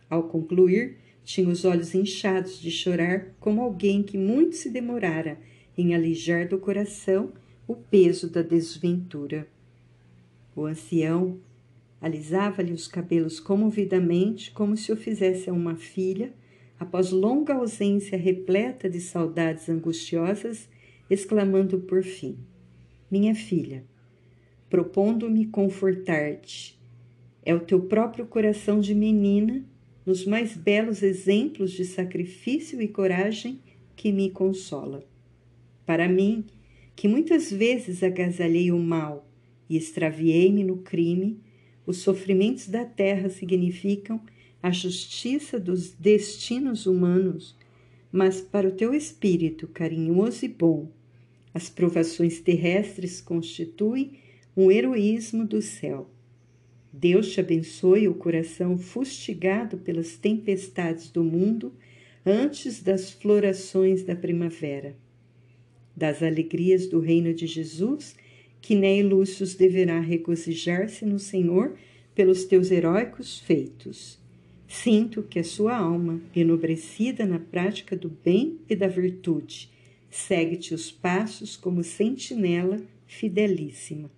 [0.10, 5.38] Ao concluir, tinha os olhos inchados de chorar, como alguém que muito se demorara
[5.78, 7.34] em alijar do coração
[7.68, 9.46] o peso da desventura.
[10.56, 11.38] O ancião
[12.00, 16.34] alisava-lhe os cabelos comovidamente, como se o fizesse a uma filha,
[16.80, 20.70] após longa ausência repleta de saudades angustiosas,
[21.10, 22.38] exclamando por fim:
[23.10, 23.84] Minha filha,
[24.70, 26.80] propondo-me confortar-te,
[27.44, 29.66] é o teu próprio coração de menina,
[30.06, 33.60] nos mais belos exemplos de sacrifício e coragem,
[33.96, 35.04] que me consola.
[35.86, 36.46] Para mim,
[36.96, 39.28] que muitas vezes agasalhei o mal,
[39.70, 41.42] e extraviei-me no crime,
[41.88, 44.22] os sofrimentos da terra significam
[44.62, 47.56] a justiça dos destinos humanos,
[48.12, 50.92] mas para o teu espírito carinhoso e bom,
[51.54, 54.20] as provações terrestres constituem
[54.56, 56.10] um heroísmo do céu.
[56.92, 61.74] Deus te abençoe o coração fustigado pelas tempestades do mundo
[62.26, 64.98] antes das florações da primavera.
[65.96, 68.16] Das alegrias do reino de Jesus
[68.68, 71.78] Quiné Lúcius deverá regozijar-se no Senhor
[72.14, 74.20] pelos teus heróicos feitos.
[74.68, 79.72] Sinto que a sua alma, enobrecida na prática do bem e da virtude,
[80.10, 84.12] segue-te os passos como sentinela fidelíssima.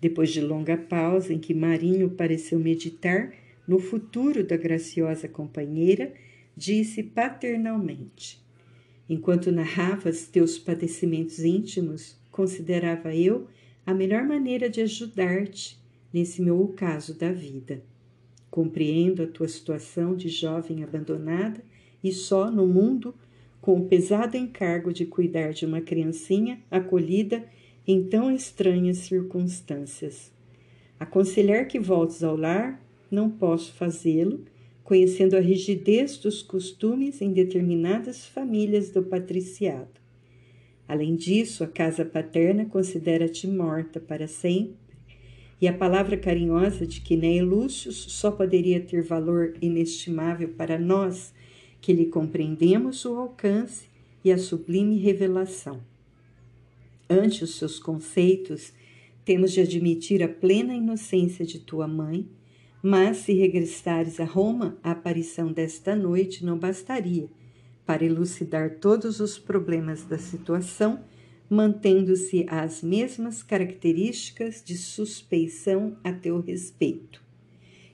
[0.00, 3.32] Depois de longa pausa em que Marinho pareceu meditar
[3.64, 6.12] no futuro da graciosa companheira,
[6.56, 8.44] disse paternalmente:
[9.08, 13.48] Enquanto narravas teus padecimentos íntimos, considerava eu
[13.86, 15.78] a melhor maneira de ajudar-te
[16.12, 17.82] nesse meu caso da vida.
[18.50, 21.64] Compreendo a tua situação de jovem abandonada
[22.04, 23.14] e só no mundo,
[23.58, 27.42] com o pesado encargo de cuidar de uma criancinha acolhida
[27.86, 30.30] em tão estranhas circunstâncias.
[31.00, 34.44] Aconselhar que voltes ao lar, não posso fazê-lo,
[34.84, 40.05] conhecendo a rigidez dos costumes em determinadas famílias do patriciado.
[40.88, 44.76] Além disso, a casa paterna considera-te morta para sempre,
[45.60, 51.34] e a palavra carinhosa de Quinéia Lúcio só poderia ter valor inestimável para nós,
[51.80, 53.88] que lhe compreendemos o alcance
[54.22, 55.80] e a sublime revelação.
[57.08, 58.72] Ante os seus conceitos,
[59.24, 62.28] temos de admitir a plena inocência de tua mãe,
[62.82, 67.28] mas se regressares a Roma, a aparição desta noite não bastaria
[67.86, 71.00] para elucidar todos os problemas da situação,
[71.48, 77.22] mantendo-se as mesmas características de suspeição a teu respeito.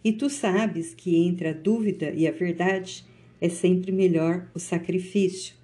[0.02, 3.04] E tu sabes que entre a dúvida e a verdade
[3.40, 5.54] é sempre melhor o sacrifício,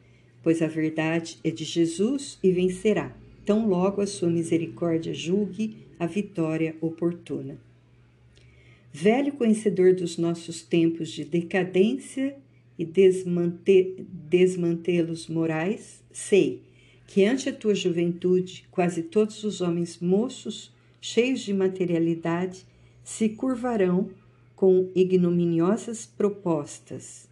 [0.42, 6.06] pois a verdade é de Jesus e vencerá, tão logo a sua misericórdia julgue a
[6.06, 7.58] vitória oportuna.
[8.92, 12.36] Velho conhecedor dos nossos tempos de decadência
[12.78, 12.84] e
[14.30, 16.62] desmantê-los morais, sei
[17.06, 22.66] que ante a tua juventude quase todos os homens moços cheios de materialidade,
[23.02, 24.10] se curvarão
[24.54, 27.28] com ignominiosas propostas.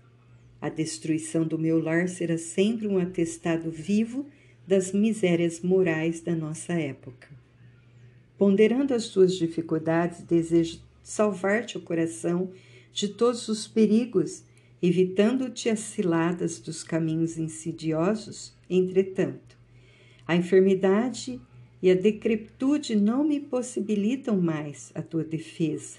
[0.61, 4.26] A destruição do meu lar será sempre um atestado vivo
[4.66, 7.28] das misérias morais da nossa época.
[8.38, 12.51] Ponderando as tuas dificuldades, desejo salvar-te o coração
[12.92, 14.42] de todos os perigos,
[14.82, 18.54] evitando-te as ciladas dos caminhos insidiosos.
[18.68, 19.56] Entretanto,
[20.26, 21.40] a enfermidade
[21.82, 25.98] e a decrepitude não me possibilitam mais a tua defesa.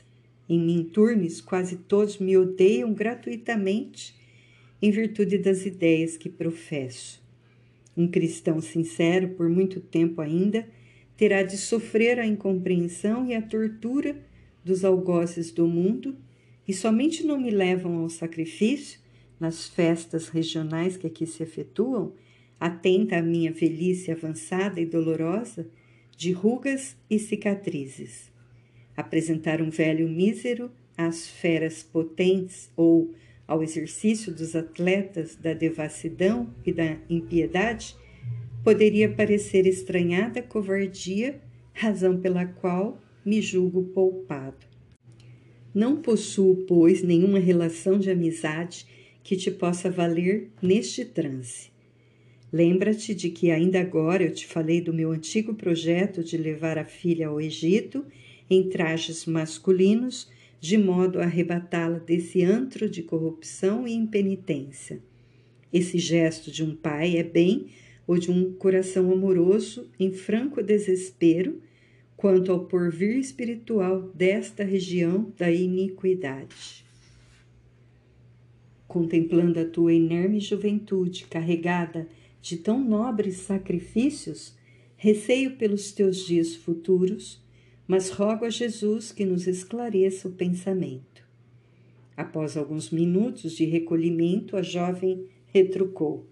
[0.49, 4.15] Em Minturnes, quase todos me odeiam gratuitamente
[4.81, 7.21] em virtude das ideias que professo.
[7.95, 10.67] Um cristão sincero, por muito tempo ainda,
[11.17, 14.15] terá de sofrer a incompreensão e a tortura
[14.63, 16.15] dos algozes do mundo
[16.67, 18.99] e somente não me levam ao sacrifício
[19.39, 22.13] nas festas regionais que aqui se efetuam,
[22.59, 25.67] atenta à minha velhice avançada e dolorosa,
[26.15, 28.31] de rugas e cicatrizes.
[28.95, 33.13] Apresentar um velho mísero às feras potentes ou
[33.47, 37.95] ao exercício dos atletas da devassidão e da impiedade,
[38.63, 41.39] poderia parecer estranhada covardia,
[41.71, 44.76] razão pela qual me julgo poupado.
[45.77, 48.83] Não possuo, pois, nenhuma relação de amizade
[49.23, 51.69] que te possa valer neste transe.
[52.51, 56.83] Lembra-te de que ainda agora eu te falei do meu antigo projeto de levar a
[56.83, 58.03] filha ao Egito
[58.49, 60.27] em trajes masculinos
[60.59, 64.99] de modo a arrebatá-la desse antro de corrupção e impenitência.
[65.71, 67.67] Esse gesto de um pai é bem
[68.07, 71.61] o de um coração amoroso em franco desespero
[72.17, 76.83] quanto ao porvir espiritual desta região da iniquidade.
[78.85, 82.07] Contemplando a tua inerme juventude carregada
[82.41, 84.53] de tão nobres sacrifícios,
[84.97, 87.41] receio pelos teus dias futuros
[87.87, 91.25] mas rogo a Jesus que nos esclareça o pensamento.
[92.17, 96.27] Após alguns minutos de recolhimento, a jovem retrucou: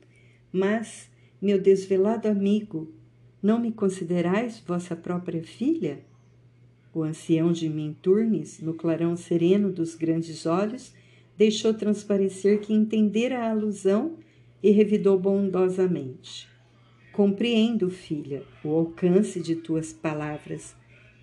[0.52, 1.10] Mas,
[1.42, 2.94] meu desvelado amigo,
[3.46, 6.00] não me considerais vossa própria filha?
[6.94, 10.94] O ancião de Minturnes, no clarão sereno dos grandes olhos,
[11.38, 14.18] deixou transparecer que entendera a alusão
[14.64, 16.50] e revidou bondosamente.
[17.14, 20.76] Compreendo, filha, o alcance de tuas palavras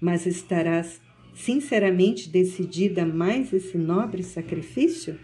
[0.02, 1.00] mas estarás
[1.32, 5.16] sinceramente decidida a mais esse nobre sacrifício?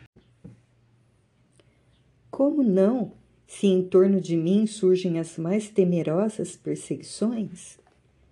[2.30, 3.12] Como não,
[3.48, 7.78] se em torno de mim surgem as mais temerosas perseguições?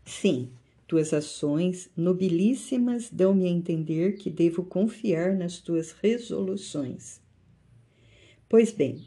[0.04, 0.50] Sim,
[0.86, 7.18] tuas ações nobilíssimas dão-me a entender que devo confiar nas tuas resoluções.
[8.46, 9.06] Pois bem,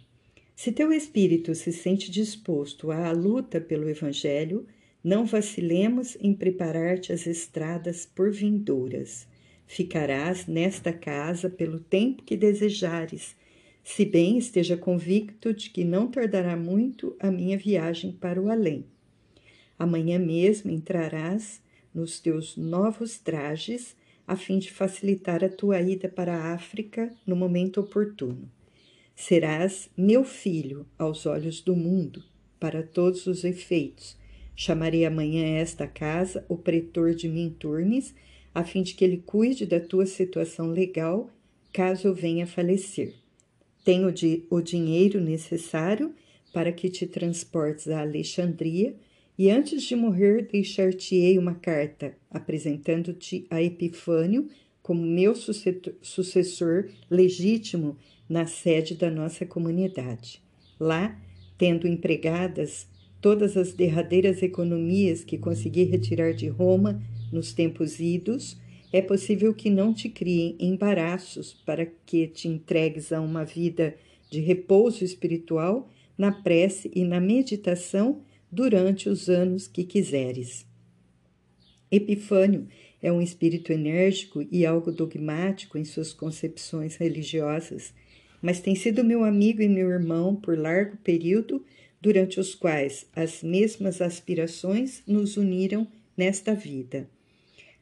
[0.56, 4.66] se teu espírito se sente disposto à luta pelo Evangelho,
[5.02, 9.28] não vacilemos em preparar-te as estradas por vindouras.
[9.68, 13.38] Ficarás nesta casa pelo tempo que desejares,
[13.84, 18.86] se bem esteja convicto de que não tardará muito a minha viagem para o além.
[19.78, 21.62] Amanhã mesmo entrarás
[21.94, 23.96] nos teus novos trajes,
[24.28, 28.52] a fim de facilitar a tua ida para a África no momento oportuno.
[29.16, 32.24] Serás meu filho aos olhos do mundo,
[32.60, 34.20] para todos os efeitos,
[34.62, 38.14] Chamarei amanhã a esta casa o pretor de Minturnes,
[38.54, 41.30] a fim de que ele cuide da tua situação legal
[41.72, 43.14] caso eu venha a falecer.
[43.90, 46.14] Tenho de, o dinheiro necessário
[46.54, 48.96] para que te transportes a Alexandria
[49.36, 54.48] e antes de morrer deixar-te-ei uma carta apresentando-te a Epifânio
[54.84, 55.34] como meu
[56.04, 57.98] sucessor legítimo
[58.30, 60.40] na sede da nossa comunidade.
[60.80, 61.20] Lá,
[61.58, 62.88] tendo empregadas
[63.20, 68.56] todas as derradeiras economias que consegui retirar de Roma nos tempos idos,
[68.92, 73.96] é possível que não te criem embaraços para que te entregues a uma vida
[74.30, 78.22] de repouso espiritual na prece e na meditação
[78.52, 80.66] durante os anos que quiseres.
[81.92, 82.68] Epifânio
[83.02, 87.94] é um espírito enérgico e algo dogmático em suas concepções religiosas,
[88.42, 91.64] mas tem sido meu amigo e meu irmão por largo período
[92.02, 95.88] durante os quais as mesmas aspirações nos uniram
[96.18, 97.10] nesta vida.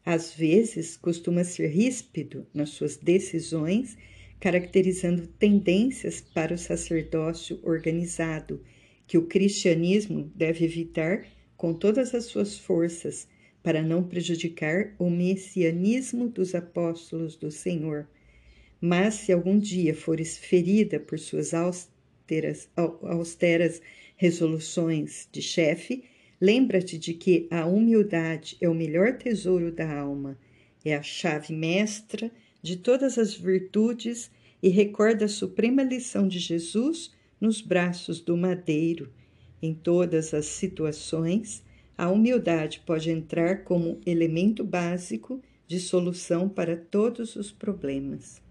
[0.09, 3.97] Às vezes, costuma ser ríspido nas suas decisões,
[4.39, 8.63] caracterizando tendências para o sacerdócio organizado,
[9.05, 11.27] que o cristianismo deve evitar
[11.57, 13.27] com todas as suas forças,
[13.61, 18.07] para não prejudicar o messianismo dos apóstolos do Senhor.
[18.79, 23.81] Mas se algum dia fores ferida por suas austeras, austeras
[24.15, 26.05] resoluções de chefe,
[26.39, 30.37] Lembra-te de que a humildade é o melhor tesouro da alma,
[30.85, 32.31] é a chave mestra
[32.61, 34.31] de todas as virtudes
[34.61, 39.11] e recorda a suprema lição de Jesus nos braços do madeiro.
[39.61, 41.63] Em todas as situações,
[41.97, 48.41] a humildade pode entrar como elemento básico de solução para todos os problemas.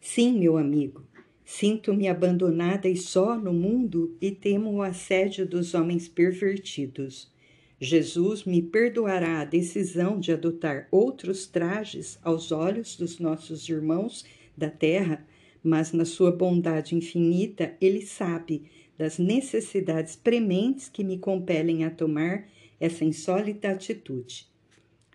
[0.00, 1.06] Sim, meu amigo,
[1.44, 7.32] sinto-me abandonada e só no mundo e temo o assédio dos homens pervertidos.
[7.80, 14.24] Jesus me perdoará a decisão de adotar outros trajes aos olhos dos nossos irmãos
[14.56, 15.26] da terra,
[15.62, 22.46] mas na sua bondade infinita, ele sabe das necessidades prementes que me compelem a tomar
[22.80, 24.46] essa insólita atitude.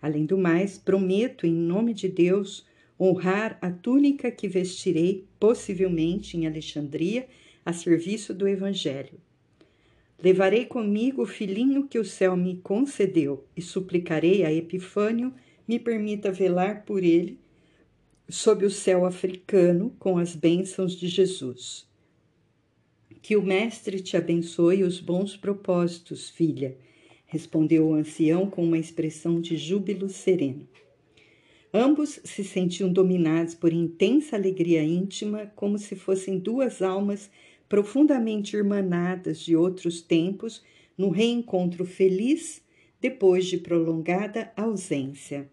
[0.00, 2.66] Além do mais, prometo, em nome de Deus,
[3.00, 7.26] honrar a túnica que vestirei, possivelmente em Alexandria,
[7.64, 9.18] a serviço do Evangelho.
[10.22, 15.32] Levarei comigo o filhinho que o céu me concedeu e suplicarei a Epifânio
[15.66, 17.38] me permita velar por ele
[18.28, 21.88] sob o céu africano com as bênçãos de Jesus.
[23.22, 26.76] Que o Mestre te abençoe os bons propósitos, filha,
[27.26, 30.68] respondeu o ancião com uma expressão de júbilo sereno.
[31.72, 37.30] Ambos se sentiam dominados por intensa alegria íntima, como se fossem duas almas
[37.68, 40.64] profundamente irmanadas de outros tempos
[40.98, 42.60] no reencontro feliz
[43.00, 45.48] depois de prolongada ausência.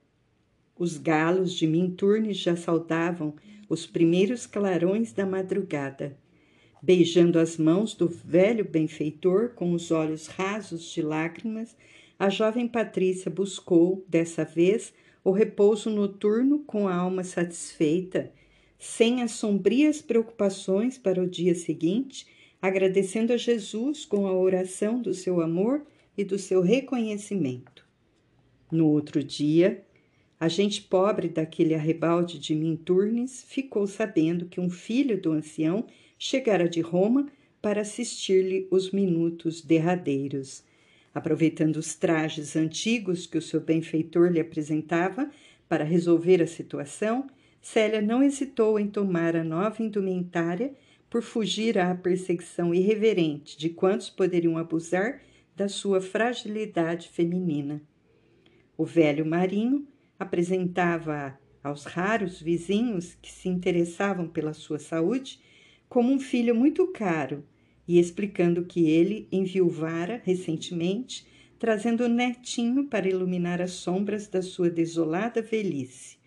[0.78, 3.36] Os galos de Minturne já saudavam
[3.70, 6.18] os primeiros clarões da madrugada.
[6.82, 11.76] Beijando as mãos do velho benfeitor com os olhos rasos de lágrimas,
[12.18, 14.94] a jovem Patrícia buscou, dessa vez,
[15.24, 18.32] o repouso noturno com a alma satisfeita
[18.80, 22.28] sem as sombrias preocupações para o dia seguinte,
[22.62, 25.86] agradecendo a Jesus com a oração do seu amor
[26.18, 27.86] e do seu reconhecimento.
[28.72, 29.84] No outro dia,
[30.40, 35.86] a gente pobre daquele arrebalde de Minturnes ficou sabendo que um filho do ancião
[36.18, 37.28] chegara de Roma
[37.62, 40.64] para assistir-lhe os minutos derradeiros.
[41.18, 45.32] Aproveitando os trajes antigos que o seu benfeitor lhe apresentava
[45.68, 47.26] para resolver a situação,
[47.60, 50.76] Célia não hesitou em tomar a nova indumentária
[51.10, 55.20] por fugir à perseguição irreverente de quantos poderiam abusar
[55.56, 57.82] da sua fragilidade feminina.
[58.78, 59.88] O velho marinho
[60.20, 65.42] apresentava aos raros vizinhos que se interessavam pela sua saúde
[65.90, 67.44] como um filho muito caro
[67.88, 71.26] e explicando que ele enviuvara recentemente,
[71.58, 76.18] trazendo o netinho para iluminar as sombras da sua desolada velhice.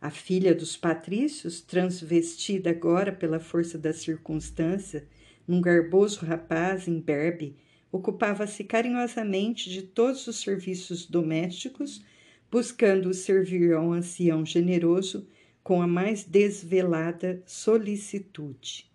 [0.00, 5.06] A filha dos patrícios, transvestida agora pela força da circunstância,
[5.46, 7.56] num garboso rapaz imberbe,
[7.90, 12.04] ocupava-se carinhosamente de todos os serviços domésticos,
[12.50, 15.26] buscando servir ao ancião generoso
[15.62, 18.90] com a mais desvelada solicitude.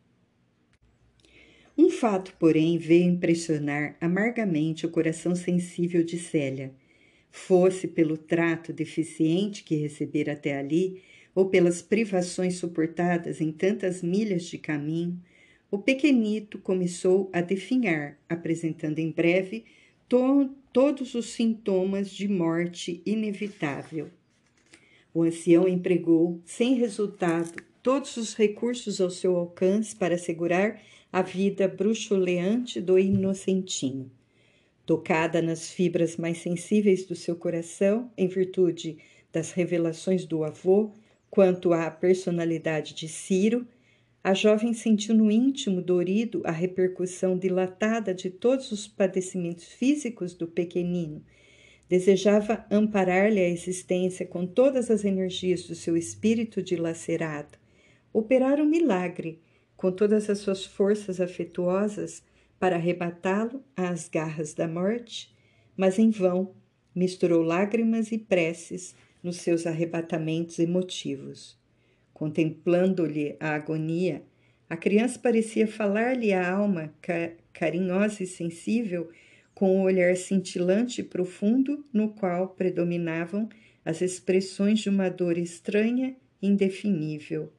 [1.77, 6.73] Um fato, porém, veio impressionar amargamente o coração sensível de Célia
[7.31, 11.01] fosse pelo trato deficiente que recebera até ali,
[11.33, 15.17] ou pelas privações suportadas em tantas milhas de caminho,
[15.71, 19.63] o pequenito começou a definhar, apresentando em breve
[20.09, 24.09] to todos os sintomas de morte inevitável.
[25.13, 30.81] O ancião empregou, sem resultado, todos os recursos ao seu alcance para assegurar
[31.11, 34.11] a vida bruxuleante do inocentinho
[34.91, 38.97] tocada nas fibras mais sensíveis do seu coração, em virtude
[39.31, 40.91] das revelações do avô
[41.29, 43.65] quanto à personalidade de Ciro,
[44.21, 50.45] a jovem sentiu no íntimo dorido a repercussão dilatada de todos os padecimentos físicos do
[50.45, 51.23] pequenino.
[51.87, 57.57] Desejava amparar-lhe a existência com todas as energias do seu espírito dilacerado,
[58.11, 59.39] operar um milagre
[59.81, 62.21] com todas as suas forças afetuosas
[62.59, 65.35] para arrebatá-lo às garras da morte,
[65.75, 66.53] mas em vão
[66.93, 71.59] misturou lágrimas e preces nos seus arrebatamentos emotivos.
[72.13, 74.21] Contemplando-lhe a agonia,
[74.69, 76.93] a criança parecia falar-lhe a alma
[77.51, 79.09] carinhosa e sensível,
[79.55, 83.49] com o um olhar cintilante e profundo no qual predominavam
[83.83, 87.51] as expressões de uma dor estranha e indefinível.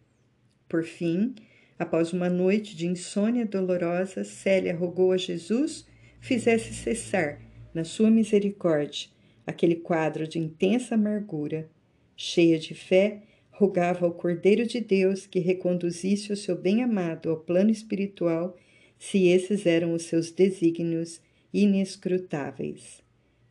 [0.68, 1.34] Por fim,
[1.82, 5.84] Após uma noite de insônia dolorosa, Célia rogou a Jesus
[6.20, 7.40] fizesse cessar,
[7.74, 9.08] na sua misericórdia,
[9.44, 11.68] aquele quadro de intensa amargura.
[12.14, 17.72] Cheia de fé, rogava ao Cordeiro de Deus que reconduzisse o seu bem-amado ao plano
[17.72, 18.56] espiritual,
[18.96, 21.20] se esses eram os seus desígnios
[21.52, 23.02] inescrutáveis.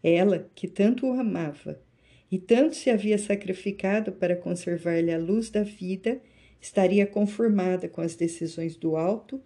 [0.02, 1.82] Ela, que tanto o amava
[2.32, 6.22] e tanto se havia sacrificado para conservar-lhe a luz da vida,
[6.62, 9.42] estaria conformada com as decisões do alto,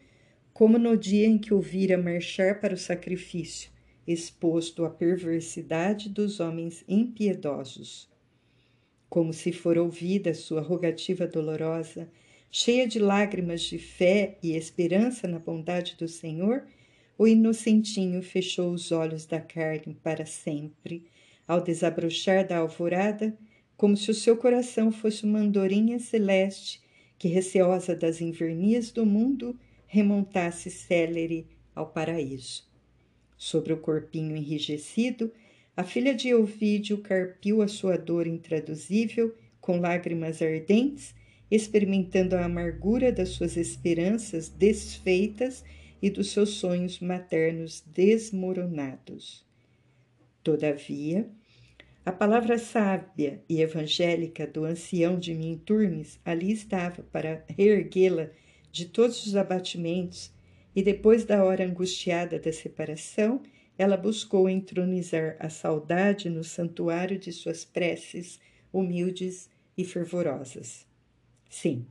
[0.53, 3.71] como no dia em que o vira marchar para o sacrifício,
[4.05, 8.09] exposto à perversidade dos homens impiedosos.
[9.09, 12.09] Como se for ouvida sua rogativa dolorosa,
[12.51, 16.65] cheia de lágrimas de fé e esperança na bondade do Senhor,
[17.17, 21.05] o inocentinho fechou os olhos da carne para sempre,
[21.47, 23.37] ao desabrochar da alvorada,
[23.77, 26.84] como se o seu coração fosse uma andorinha celeste
[27.17, 29.57] que, receosa das invernias do mundo,
[29.87, 32.63] remontasse célere ao paraíso.
[33.37, 35.31] Sobre o corpinho enrijecido,
[35.75, 41.13] a filha de Ovídio carpiu a sua dor intraduzível com lágrimas ardentes,
[41.49, 45.63] experimentando a amargura das suas esperanças desfeitas
[46.01, 49.45] e dos seus sonhos maternos desmoronados.
[50.43, 51.27] Todavia,
[52.05, 58.29] a palavra sábia e evangélica do ancião de Minturnes ali estava para reerguê-la
[58.71, 60.31] de todos os abatimentos,
[60.75, 63.41] e depois da hora angustiada da separação,
[63.75, 68.39] ela buscou entronizar a saudade no santuário de suas preces
[68.71, 70.85] humildes e fervorosas.
[71.49, 71.87] Sim,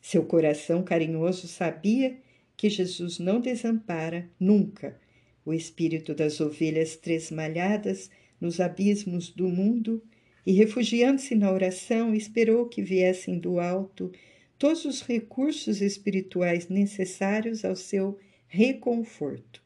[0.00, 2.16] seu coração carinhoso sabia
[2.56, 4.96] que Jesus não desampara nunca
[5.44, 8.08] o espírito das ovelhas tresmalhadas
[8.40, 10.02] nos abismos do mundo
[10.46, 14.10] e, refugiando-se na oração, esperou que viessem do alto
[14.58, 19.62] todos os recursos espirituais necessários ao seu reconforto.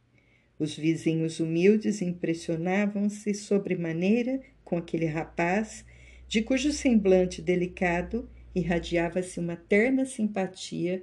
[0.58, 5.84] Os vizinhos humildes impressionavam-se sobremaneira com aquele rapaz,
[6.28, 11.02] de cujo semblante delicado irradiava-se uma terna simpatia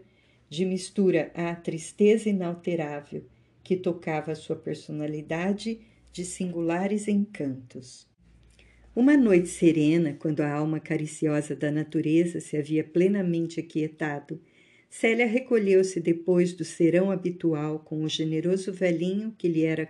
[0.50, 3.26] de mistura à tristeza inalterável
[3.64, 5.80] que tocava a sua personalidade
[6.12, 8.08] de singulares encantos.
[8.96, 14.42] Uma noite serena, quando a alma cariciosa da natureza se havia plenamente aquietado,
[14.90, 19.88] Célia recolheu-se depois do serão habitual com o generoso velhinho que lhe era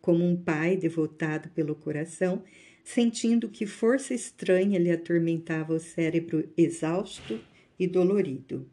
[0.00, 2.42] como um pai devotado pelo coração,
[2.82, 7.38] sentindo que força estranha lhe atormentava o cérebro exausto
[7.78, 8.66] e dolorido.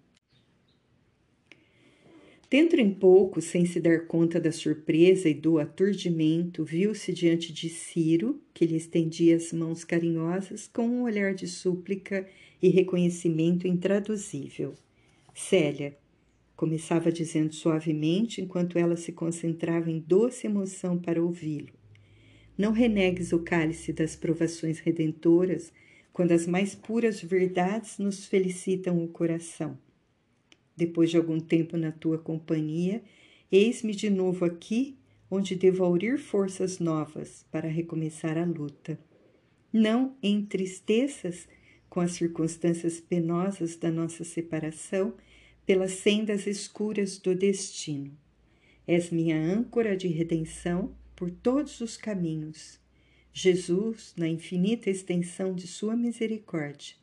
[2.49, 7.69] Dentro em pouco, sem se dar conta da surpresa e do aturdimento, viu-se diante de
[7.69, 12.27] Ciro, que lhe estendia as mãos carinhosas com um olhar de súplica
[12.61, 14.75] e reconhecimento intraduzível.
[15.33, 15.97] Célia,
[16.55, 21.73] começava dizendo suavemente enquanto ela se concentrava em doce emoção para ouvi-lo.
[22.57, 25.73] Não renegues o cálice das provações redentoras
[26.13, 29.77] quando as mais puras verdades nos felicitam o coração.
[30.75, 33.01] Depois de algum tempo na tua companhia,
[33.51, 34.97] eis-me de novo aqui,
[35.29, 38.99] onde devo aurir forças novas para recomeçar a luta.
[39.71, 41.47] Não entristeças
[41.89, 45.13] com as circunstâncias penosas da nossa separação
[45.65, 48.11] pelas sendas escuras do destino.
[48.87, 52.79] És minha âncora de redenção por todos os caminhos.
[53.33, 56.95] Jesus, na infinita extensão de Sua misericórdia,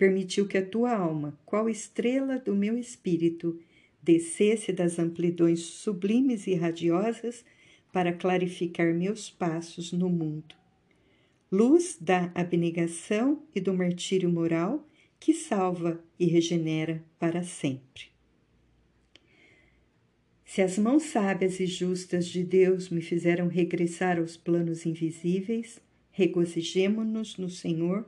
[0.00, 3.60] permitiu que a tua alma, qual estrela do meu espírito,
[4.02, 7.44] descesse das amplidões sublimes e radiosas
[7.92, 10.54] para clarificar meus passos no mundo.
[11.52, 14.88] Luz da abnegação e do martírio moral
[15.18, 18.04] que salva e regenera para sempre.
[20.46, 25.78] Se as mãos sábias e justas de Deus me fizeram regressar aos planos invisíveis,
[26.10, 28.06] regozijemo-nos no Senhor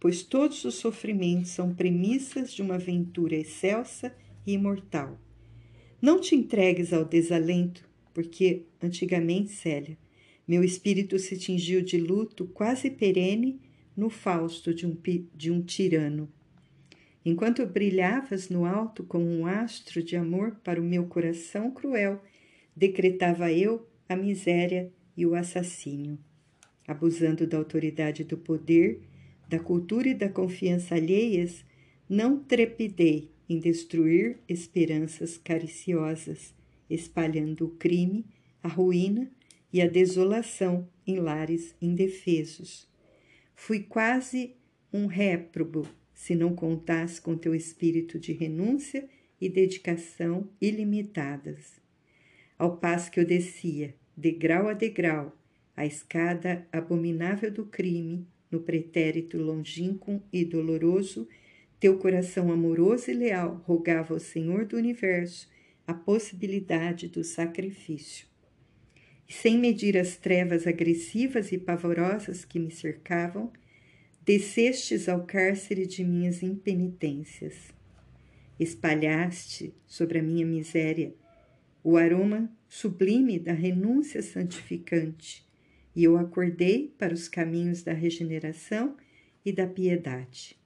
[0.00, 4.14] pois todos os sofrimentos são premissas de uma aventura excelsa
[4.46, 5.18] e imortal.
[6.00, 9.98] Não te entregues ao desalento, porque antigamente, Célia,
[10.46, 13.60] meu espírito se tingiu de luto quase perene
[13.96, 14.96] no fausto de um,
[15.34, 16.32] de um tirano.
[17.24, 22.22] Enquanto brilhavas no alto como um astro de amor para o meu coração cruel,
[22.74, 26.18] decretava eu a miséria e o assassínio.
[26.86, 29.02] Abusando da autoridade do poder,
[29.48, 31.64] da cultura e da confiança alheias,
[32.08, 36.54] não trepidei em destruir esperanças cariciosas,
[36.88, 38.26] espalhando o crime,
[38.62, 39.30] a ruína
[39.72, 42.86] e a desolação em lares indefesos.
[43.54, 44.54] Fui quase
[44.92, 49.08] um réprobo se não contasse com teu espírito de renúncia
[49.40, 51.80] e dedicação ilimitadas.
[52.58, 55.36] Ao passo que eu descia, degrau a degrau,
[55.76, 61.28] a escada abominável do crime, no pretérito longínquo e doloroso,
[61.78, 65.48] teu coração amoroso e leal rogava ao Senhor do universo
[65.86, 68.26] a possibilidade do sacrifício.
[69.28, 73.52] e sem medir as trevas agressivas e pavorosas que me cercavam,
[74.24, 77.54] descestes ao cárcere de minhas impenitências.
[78.58, 81.14] Espalhaste sobre a minha miséria
[81.82, 85.47] o aroma sublime da renúncia santificante,
[85.98, 88.96] e eu acordei para os caminhos da regeneração
[89.44, 90.56] e da piedade.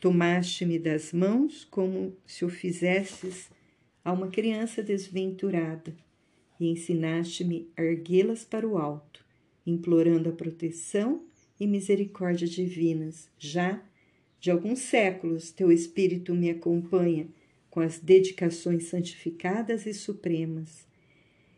[0.00, 3.50] Tomaste-me das mãos como se o fizesses
[4.04, 5.92] a uma criança desventurada
[6.60, 9.26] e ensinaste-me a erguê-las para o alto,
[9.66, 11.24] implorando a proteção
[11.58, 13.28] e misericórdia divinas.
[13.40, 13.82] Já
[14.38, 17.26] de alguns séculos teu Espírito me acompanha
[17.68, 20.86] com as dedicações santificadas e supremas.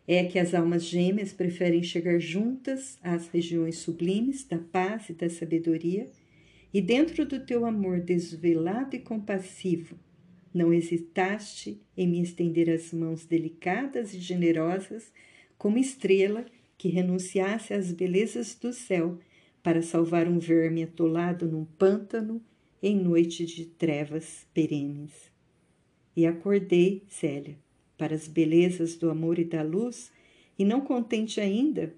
[0.07, 5.30] É que as almas gêmeas preferem chegar juntas às regiões sublimes da paz e da
[5.30, 6.11] sabedoria,
[6.72, 9.96] e dentro do teu amor desvelado e compassivo,
[10.52, 15.12] não hesitaste em me estender as mãos delicadas e generosas,
[15.57, 16.44] como estrela
[16.76, 19.18] que renunciasse às belezas do céu
[19.62, 22.42] para salvar um verme atolado num pântano
[22.82, 25.32] em noite de trevas perenes.
[26.14, 27.57] E acordei, Célia,
[28.05, 30.12] para as belezas do amor e da luz,
[30.59, 31.94] e não contente ainda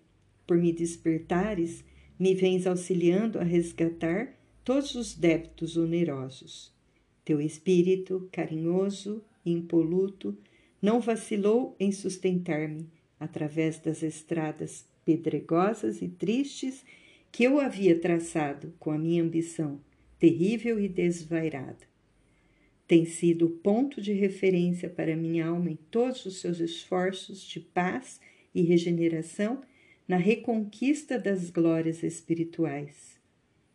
[0.46, 1.82] por me despertares,
[2.16, 4.32] me vens auxiliando a resgatar
[4.64, 6.72] todos os débitos onerosos.
[7.24, 10.38] Teu espírito, carinhoso e impoluto,
[10.80, 12.88] não vacilou em sustentar-me
[13.18, 16.84] através das estradas pedregosas e tristes
[17.32, 19.80] que eu havia traçado com a minha ambição
[20.20, 21.95] terrível e desvairada.
[22.86, 27.58] Tem sido o ponto de referência para minha alma em todos os seus esforços de
[27.58, 28.20] paz
[28.54, 29.60] e regeneração
[30.06, 33.18] na reconquista das glórias espirituais.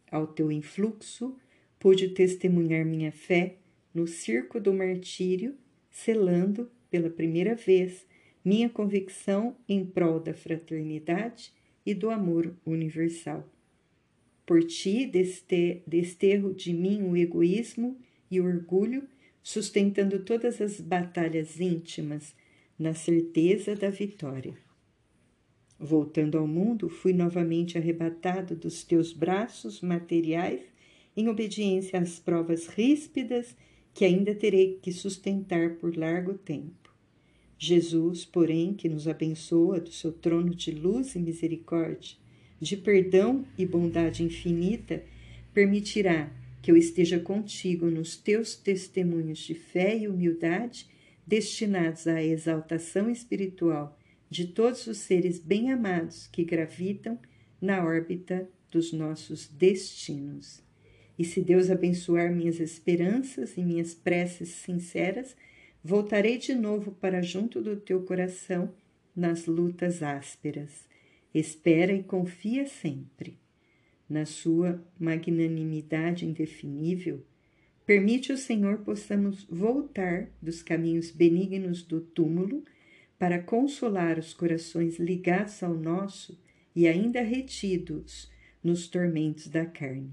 [0.10, 1.36] Ao teu influxo,
[1.78, 3.58] pude testemunhar minha fé
[3.94, 5.56] no circo do martírio,
[5.90, 8.06] selando, pela primeira vez,
[8.44, 11.54] minha convicção em prol da fraternidade
[11.86, 13.48] e do amor universal.
[14.46, 15.06] Por ti
[15.86, 17.98] desterro de mim o egoísmo
[18.32, 19.04] e orgulho,
[19.44, 22.34] sustentando todas as batalhas íntimas
[22.80, 24.58] na certeza da vitória.
[25.78, 30.62] Voltando ao mundo, fui novamente arrebatado dos teus braços materiais
[31.18, 33.56] em obediência às provas ríspidas
[33.94, 36.94] que ainda terei que sustentar por largo tempo.
[37.58, 42.18] Jesus, porém, que nos abençoa do seu trono de luz e misericórdia,
[42.60, 45.04] de perdão e bondade infinita,
[45.54, 46.32] permitirá
[46.62, 50.88] que eu esteja contigo nos teus testemunhos de fé e humildade,
[51.26, 53.98] destinados à exaltação espiritual
[54.30, 57.20] de todos os seres bem-amados que gravitam
[57.60, 60.64] na órbita dos nossos destinos.
[61.20, 65.36] E se Deus abençoar minhas esperanças e minhas preces sinceras,
[65.84, 68.74] voltarei de novo para junto do teu coração
[69.16, 70.88] nas lutas ásperas.
[71.34, 73.41] Espera e confia sempre.
[74.12, 77.24] Na sua magnanimidade indefinível,
[77.86, 82.62] permite o Senhor possamos voltar dos caminhos benignos do túmulo
[83.18, 86.38] para consolar os corações ligados ao nosso
[86.76, 88.30] e ainda retidos
[88.62, 90.12] nos tormentos da carne.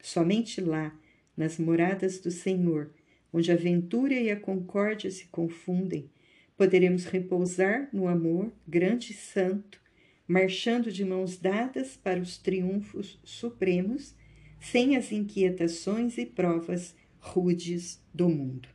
[0.00, 0.98] Somente lá,
[1.36, 2.90] nas moradas do Senhor,
[3.30, 6.08] onde a ventura e a concórdia se confundem,
[6.56, 9.78] poderemos repousar no amor grande e santo,
[10.26, 14.14] marchando de mãos dadas para os triunfos supremos,
[14.60, 18.68] sem as inquietações e provas rudes do mundo.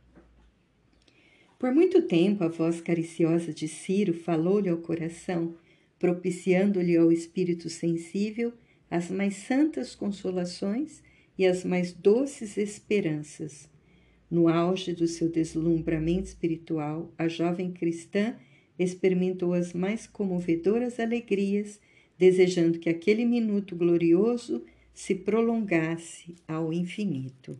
[1.58, 5.54] Por muito tempo a voz cariciosa de Ciro falou-lhe ao coração,
[5.98, 8.52] propiciando-lhe ao espírito sensível
[8.90, 11.02] as mais santas consolações
[11.38, 13.70] e as mais doces esperanças.
[14.30, 18.36] No auge do seu deslumbramento espiritual, a jovem cristã
[18.78, 21.80] experimentou as mais comovedoras alegrias,
[22.18, 24.64] desejando que aquele minuto glorioso
[24.94, 27.58] se prolongasse ao infinito.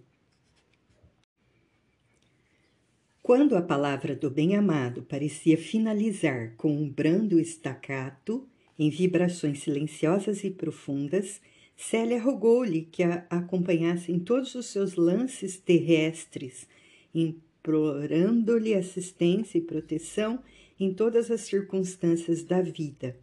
[3.23, 8.47] Quando a palavra do bem-amado parecia finalizar com um brando estacato,
[8.79, 11.41] em vibrações silenciosas e profundas,
[11.77, 16.67] Célia rogou-lhe que a acompanhasse em todos os seus lances terrestres,
[17.15, 20.43] implorando-lhe assistência e proteção
[20.83, 23.17] em todas as circunstâncias da vida.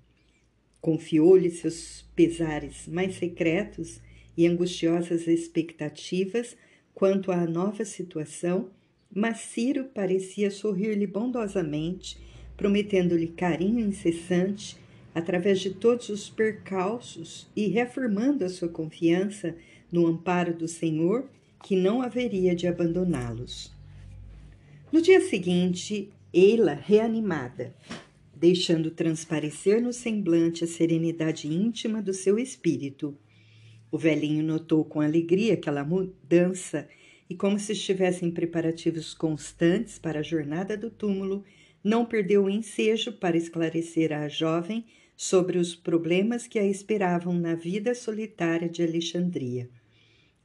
[0.80, 4.00] Confiou-lhe seus pesares mais secretos
[4.38, 6.56] e angustiosas expectativas
[6.94, 8.70] quanto à nova situação,
[9.14, 12.18] mas Ciro parecia sorrir-lhe bondosamente,
[12.56, 14.78] prometendo-lhe carinho incessante
[15.14, 19.54] através de todos os percalços e reafirmando a sua confiança
[19.92, 21.30] no amparo do Senhor,
[21.62, 23.76] que não haveria de abandoná-los.
[24.94, 27.76] No dia seguinte, Eila, reanimada,
[28.36, 33.18] deixando transparecer no semblante a serenidade íntima do seu espírito.
[33.92, 36.88] O velhinho notou com alegria aquela mudança
[37.28, 41.44] e, como se estivesse em preparativos constantes para a jornada do túmulo,
[41.84, 44.86] não perdeu o ensejo para esclarecer à jovem
[45.18, 49.68] sobre os problemas que a esperavam na vida solitária de Alexandria.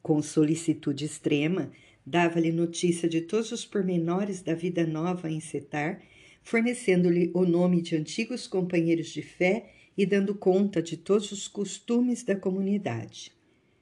[0.02, 1.70] Com solicitude extrema,
[2.04, 6.02] dava-lhe notícia de todos os pormenores da vida nova em Setar,
[6.42, 12.22] fornecendo-lhe o nome de antigos companheiros de fé e dando conta de todos os costumes
[12.22, 13.32] da comunidade.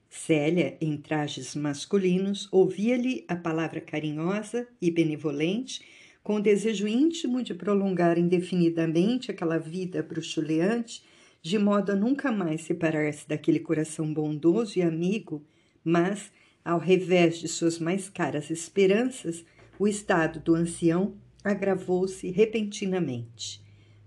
[0.08, 5.82] Célia, em trajes masculinos, ouvia-lhe a palavra carinhosa e benevolente,
[6.22, 11.02] com o desejo íntimo de prolongar indefinidamente aquela vida bruxuleante,
[11.40, 15.42] de modo a nunca mais separar-se daquele coração bondoso e amigo,
[15.82, 16.30] mas,
[16.64, 19.44] ao revés de suas mais caras esperanças,
[19.78, 23.60] o estado do ancião agravou-se repentinamente.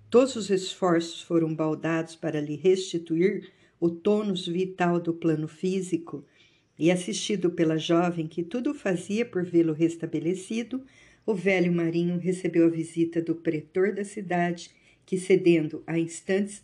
[0.09, 6.23] Todos os esforços foram baldados para lhe restituir o tônus vital do plano físico,
[6.77, 10.83] e assistido pela jovem que tudo fazia por vê-lo restabelecido,
[11.25, 14.69] o velho marinho recebeu a visita do pretor da cidade,
[15.05, 16.63] que cedendo a instantes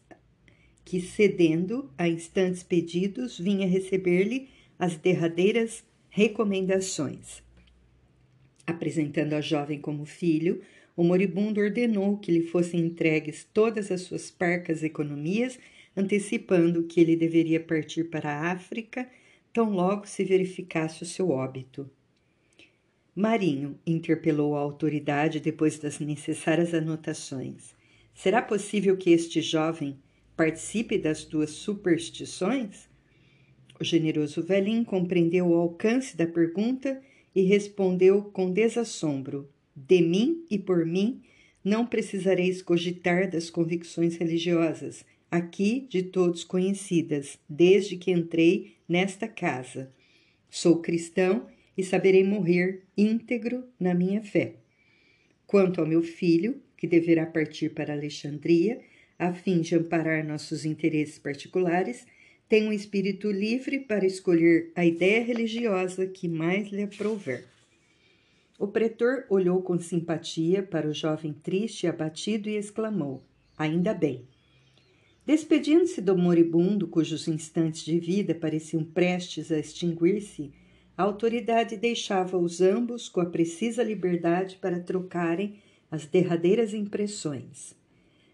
[0.84, 4.50] que cedendo a instantes pedidos vinha receber-lhe
[4.82, 7.44] as derradeiras recomendações.
[8.66, 10.60] Apresentando a jovem como filho,
[10.98, 15.60] o moribundo ordenou que lhe fossem entregues todas as suas parcas economias,
[15.96, 19.08] antecipando que ele deveria partir para a África
[19.54, 21.88] tão logo se verificasse o seu óbito.
[23.16, 27.76] Marinho interpelou a autoridade depois das necessárias anotações.
[28.16, 30.00] Será possível que este jovem
[30.36, 32.90] participe das duas superstições?
[33.82, 37.02] O generoso velhinho compreendeu o alcance da pergunta
[37.34, 41.24] e respondeu com desassombro: De mim e por mim
[41.64, 49.92] não precisareis cogitar das convicções religiosas, aqui de todos conhecidas, desde que entrei nesta casa.
[50.48, 54.58] Sou cristão e saberei morrer íntegro na minha fé.
[55.48, 58.80] Quanto ao meu filho, que deverá partir para Alexandria,
[59.18, 62.06] a fim de amparar nossos interesses particulares,
[62.52, 67.46] tem um espírito livre para escolher a ideia religiosa que mais lhe aprouver.
[68.60, 73.24] O pretor olhou com simpatia para o jovem triste e abatido e exclamou:
[73.58, 74.28] Ainda bem.
[75.26, 80.52] Despedindo-se do moribundo, cujos instantes de vida pareciam prestes a extinguir-se,
[80.98, 85.56] a autoridade deixava-os ambos com a precisa liberdade para trocarem
[85.90, 87.80] as derradeiras impressões.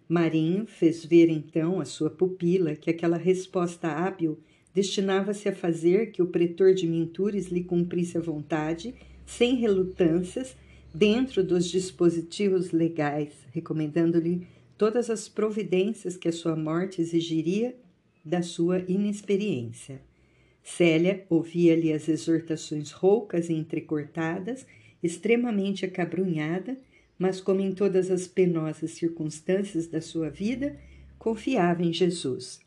[0.07, 4.39] Marinho fez ver então à sua pupila que aquela resposta hábil
[4.73, 8.93] destinava-se a fazer que o pretor de Mintures lhe cumprisse a vontade,
[9.25, 10.55] sem relutâncias,
[10.93, 14.47] dentro dos dispositivos legais, recomendando-lhe
[14.77, 17.75] todas as providências que a sua morte exigiria
[18.23, 20.01] da sua inexperiência.
[20.63, 24.65] Célia ouvia-lhe as exortações roucas e entrecortadas,
[25.01, 26.77] extremamente acabrunhada,
[27.17, 30.79] mas como em todas as penosas circunstâncias da sua vida,
[31.17, 32.59] confiava em Jesus.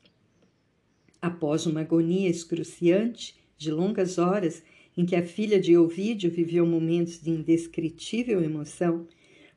[1.20, 4.62] Após uma agonia excruciante de longas horas,
[4.96, 9.07] em que a filha de Ovídio viveu momentos de indescritível emoção,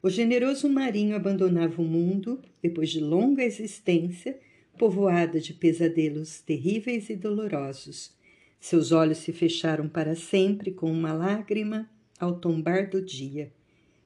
[0.01, 4.37] o generoso marinho abandonava o mundo depois de longa existência,
[4.77, 8.11] povoada de pesadelos terríveis e dolorosos.
[8.59, 11.89] Seus olhos se fecharam para sempre com uma lágrima
[12.19, 13.51] ao tombar do dia.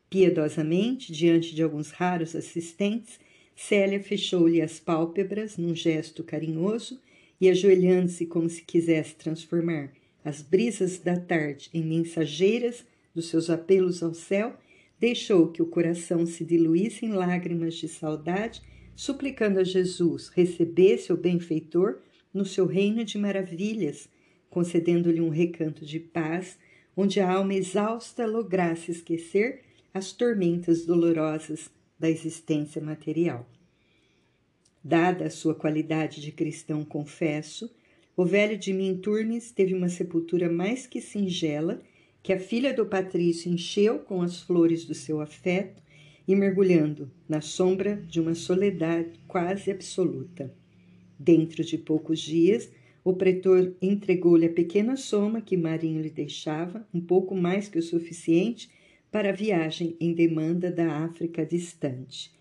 [0.09, 3.19] Piedosamente, diante de alguns raros assistentes,
[3.55, 7.01] Célia fechou-lhe as pálpebras num gesto carinhoso
[7.41, 9.91] e, ajoelhando-se como se quisesse transformar
[10.23, 12.85] as brisas da tarde em mensageiras
[13.15, 14.55] dos seus apelos ao céu,
[14.99, 18.61] deixou que o coração se diluísse em lágrimas de saudade,
[18.95, 21.99] suplicando a Jesus recebesse o benfeitor
[22.33, 24.07] no seu reino de maravilhas,
[24.49, 26.57] concedendo-lhe um recanto de paz,
[26.95, 29.61] onde a alma exausta lograsse esquecer
[29.93, 31.69] as tormentas dolorosas
[31.99, 33.47] da existência material.
[34.83, 37.69] Dada a sua qualidade de cristão confesso,
[38.15, 41.81] o velho de Minturnes teve uma sepultura mais que singela,
[42.23, 45.81] que a filha do patrício encheu com as flores do seu afeto
[46.27, 50.53] e mergulhando na sombra de uma soledade quase absoluta.
[51.17, 52.69] Dentro de poucos dias,
[53.03, 57.83] o pretor entregou-lhe a pequena soma que Marinho lhe deixava, um pouco mais que o
[57.83, 58.69] suficiente
[59.11, 62.31] para a viagem em demanda da África distante.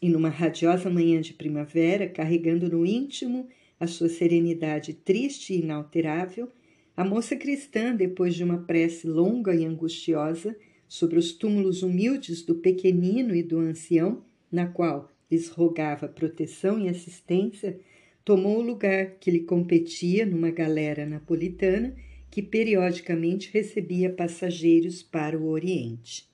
[0.00, 3.48] E numa radiosa manhã de primavera, carregando no íntimo
[3.80, 6.50] a sua serenidade triste e inalterável,
[6.96, 10.56] a moça cristã, depois de uma prece longa e angustiosa
[10.88, 16.88] sobre os túmulos humildes do pequenino e do ancião, na qual lhes rogava proteção e
[16.88, 17.78] assistência,
[18.24, 21.94] tomou o lugar que lhe competia numa galera napolitana
[22.30, 26.28] que periodicamente recebia passageiros para o Oriente.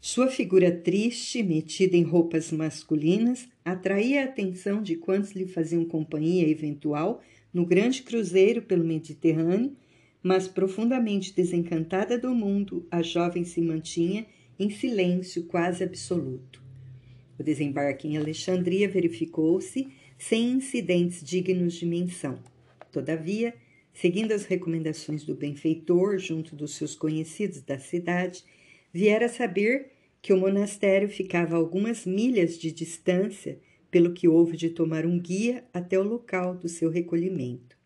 [0.00, 6.48] Sua figura triste, metida em roupas masculinas, atraía a atenção de quantos lhe faziam companhia
[6.48, 7.20] eventual
[7.52, 9.76] no grande cruzeiro pelo Mediterrâneo,
[10.22, 14.26] mas profundamente desencantada do mundo, a jovem se mantinha
[14.58, 16.62] em silêncio quase absoluto.
[17.38, 19.88] O desembarque em Alexandria verificou-se
[20.18, 22.38] sem incidentes dignos de menção.
[22.92, 23.54] Todavia,
[23.92, 28.44] seguindo as recomendações do benfeitor junto dos seus conhecidos da cidade,
[28.92, 33.58] viera saber que o monastério ficava a algumas milhas de distância,
[33.90, 37.76] pelo que houve de tomar um guia até o local do seu recolhimento.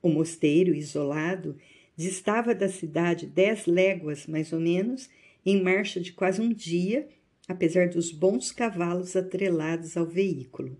[0.00, 1.56] O mosteiro, isolado,
[1.96, 5.10] distava da cidade dez léguas, mais ou menos,
[5.44, 7.08] em marcha de quase um dia,
[7.48, 10.76] apesar dos bons cavalos atrelados ao veículo.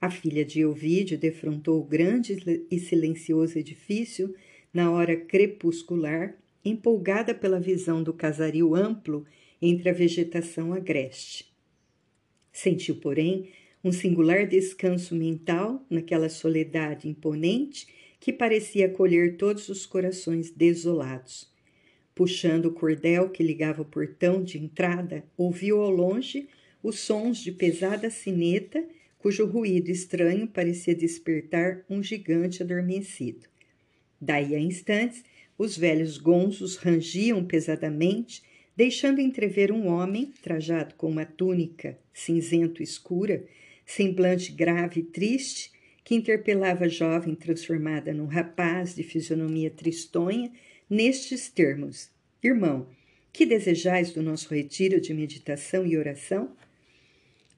[0.00, 4.34] A filha de Ovídio defrontou o grande e silencioso edifício
[4.72, 6.34] na hora crepuscular
[6.64, 9.26] empolgada pela visão do casario amplo
[9.60, 11.52] entre a vegetação agreste.
[12.52, 13.50] Sentiu, porém,
[13.82, 17.86] um singular descanso mental naquela soledade imponente
[18.18, 21.50] que parecia acolher todos os corações desolados.
[22.14, 26.48] Puxando o cordel que ligava o portão de entrada, ouviu ao longe
[26.82, 28.84] os sons de pesada sineta,
[29.20, 33.46] cujo ruído estranho parecia despertar um gigante adormecido.
[34.20, 35.22] Daí a instantes,
[35.56, 38.42] os velhos gonzos rangiam pesadamente,
[38.74, 43.44] deixando entrever um homem trajado com uma túnica cinzento escura,
[43.84, 45.70] semblante grave e triste,
[46.02, 50.50] que interpelava a jovem transformada num rapaz de fisionomia tristonha,
[50.88, 52.10] nestes termos:
[52.42, 52.88] Irmão,
[53.32, 56.56] que desejais do nosso retiro de meditação e oração?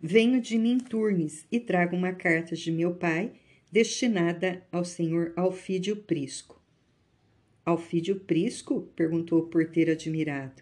[0.04, 3.34] Venho de Minturnes e trago uma carta de meu pai
[3.70, 6.60] destinada ao senhor Alfídio Prisco.
[7.64, 8.90] Alfídio Prisco?
[8.96, 10.60] perguntou o porteiro admirado.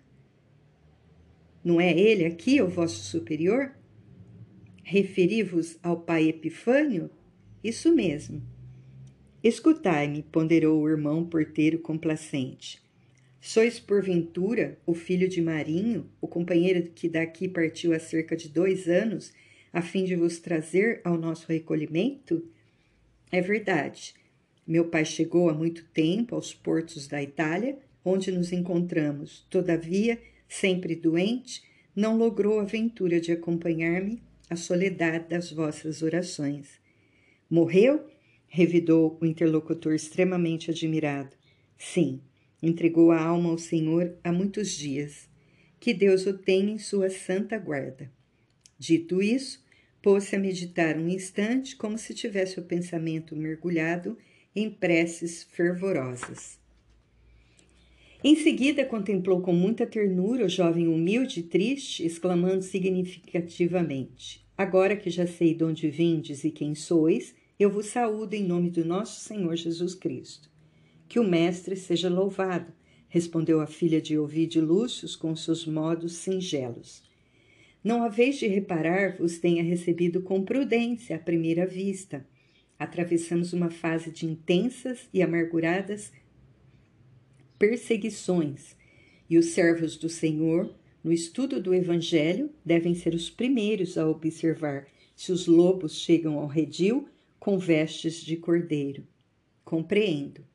[1.65, 3.75] Não é ele aqui, o vosso superior?
[4.83, 7.09] Referi-vos ao pai Epifânio?
[7.65, 8.43] Isso mesmo.
[9.43, 12.83] Escutai-me, ponderou o irmão porteiro complacente.
[13.41, 18.87] Sois, porventura, o filho de Marinho, o companheiro que daqui partiu há cerca de dois
[18.87, 19.33] anos,
[19.73, 22.47] a fim de vos trazer ao nosso recolhimento?
[23.33, 24.15] É verdade.
[24.67, 29.47] Meu pai chegou há muito tempo aos portos da Itália, onde nos encontramos.
[29.49, 31.63] Todavia, sempre doente,
[31.97, 36.79] não logrou a ventura de acompanhar-me à soledade das vossas orações.
[37.49, 38.07] Morreu?
[38.53, 41.37] revidou o interlocutor extremamente admirado.
[41.79, 42.21] Sim,
[42.63, 45.29] entregou a alma ao Senhor há muitos dias.
[45.79, 48.11] Que Deus o tenha em sua santa guarda.
[48.79, 49.65] Dito isso,
[50.03, 54.17] pôs-se a meditar um instante como se tivesse o pensamento mergulhado
[54.55, 56.59] em preces fervorosas.
[58.23, 65.09] Em seguida, contemplou com muita ternura o jovem humilde e triste, exclamando significativamente: Agora que
[65.09, 69.21] já sei de onde vindes e quem sois, eu vos saúdo em nome do nosso
[69.21, 70.51] Senhor Jesus Cristo.
[71.11, 72.73] Que o Mestre seja louvado,
[73.07, 77.03] respondeu a filha de Ovídio Lúcius com seus modos singelos.
[77.85, 82.27] Não haveis de reparar, vos tenha recebido com prudência à primeira vista
[82.81, 86.11] atravessamos uma fase de intensas e amarguradas
[87.59, 88.75] perseguições,
[89.29, 94.87] e os servos do Senhor, no estudo do Evangelho, devem ser os primeiros a observar
[95.15, 97.07] se os lobos chegam ao redil
[97.39, 99.07] com vestes de cordeiro.
[99.63, 100.50] Compreendo.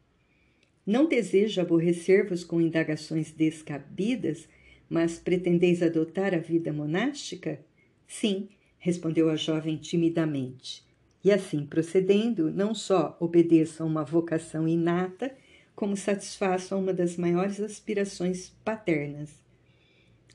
[0.85, 4.47] Não desejo aborrecer-vos com indagações descabidas,
[4.89, 7.59] mas pretendeis adotar a vida monástica?
[8.07, 10.85] Sim, respondeu a jovem timidamente
[11.25, 15.35] e assim procedendo, não só obedeçam a uma vocação inata,
[15.75, 19.43] como satisfaçam uma das maiores aspirações paternas.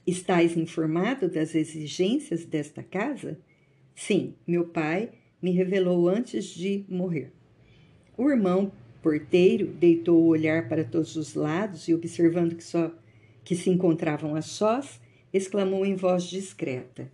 [0.05, 3.38] Estais informado das exigências desta casa?
[3.94, 7.30] Sim, meu pai me revelou antes de morrer.
[8.18, 8.72] O irmão
[9.03, 12.92] porteiro deitou o olhar para todos os lados e, observando que só
[13.44, 15.01] que se encontravam a sós,
[15.32, 17.11] exclamou em voz discreta: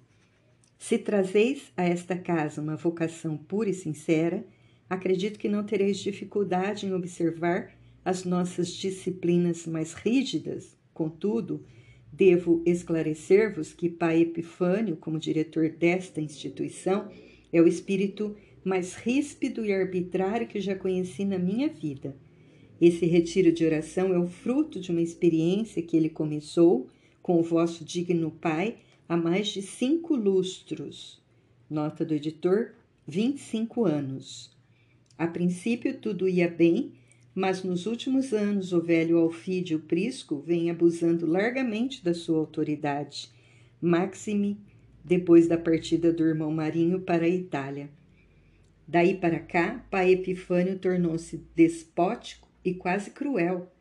[0.78, 4.45] se trazeis a esta casa uma vocação pura e sincera,
[4.89, 7.72] acredito que não tereis dificuldade em observar
[8.05, 10.76] as nossas disciplinas mais rígidas.
[10.95, 11.64] Contudo,
[12.12, 17.09] devo esclarecer-vos que Pai Epifânio, como diretor desta instituição,
[17.53, 18.37] é o espírito
[18.67, 22.17] mais ríspido e arbitrário que já conheci na minha vida.
[22.81, 26.89] Esse retiro de oração é o fruto de uma experiência que ele começou
[27.23, 31.23] com o vosso digno Pai há mais de cinco lustros.
[31.71, 32.73] Nota do editor:
[33.07, 34.51] 25 anos.
[35.17, 36.91] A princípio tudo ia bem,
[37.33, 43.31] mas nos últimos anos o velho Alfídio Prisco vem abusando largamente da sua autoridade,
[43.81, 44.59] maxime
[45.05, 47.89] depois da partida do irmão Marinho para a Itália.
[48.87, 53.72] Daí para cá, pai Epifânio tornou-se despótico e quase cruel.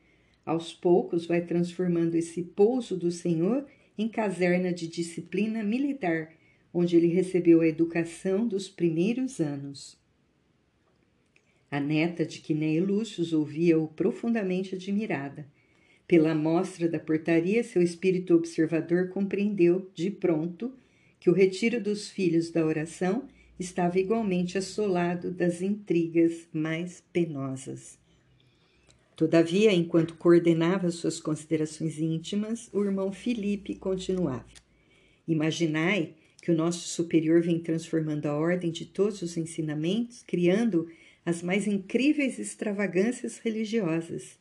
[0.46, 3.66] Aos poucos vai transformando esse pouso do Senhor
[3.98, 6.34] em caserna de disciplina militar,
[6.74, 9.98] onde ele recebeu a educação dos primeiros anos.
[11.70, 15.48] A neta de Quinéia Lúcius ouvia-o profundamente admirada.
[16.08, 20.74] Pela amostra da portaria, seu espírito observador compreendeu, de pronto,
[21.20, 23.28] que o retiro dos filhos da oração
[23.60, 27.98] estava igualmente assolado das intrigas mais penosas.
[29.16, 34.46] Todavia, enquanto coordenava suas considerações íntimas, o irmão Felipe continuava:
[35.28, 40.88] Imaginai que o nosso superior vem transformando a ordem de todos os ensinamentos, criando
[41.26, 44.38] as mais incríveis extravagâncias religiosas.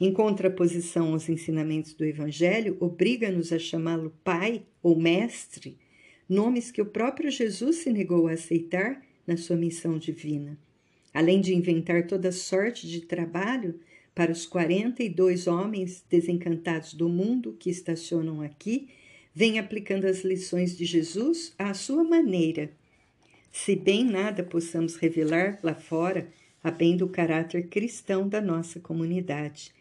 [0.00, 5.76] Em contraposição aos ensinamentos do Evangelho, obriga-nos a chamá-lo Pai ou Mestre,
[6.32, 10.58] nomes que o próprio Jesus se negou a aceitar na sua missão divina.
[11.12, 13.78] Além de inventar toda sorte de trabalho
[14.14, 18.88] para os 42 homens desencantados do mundo que estacionam aqui,
[19.34, 22.70] vem aplicando as lições de Jesus à sua maneira.
[23.50, 26.28] Se bem nada possamos revelar lá fora,
[26.64, 29.72] a bem do caráter cristão da nossa comunidade.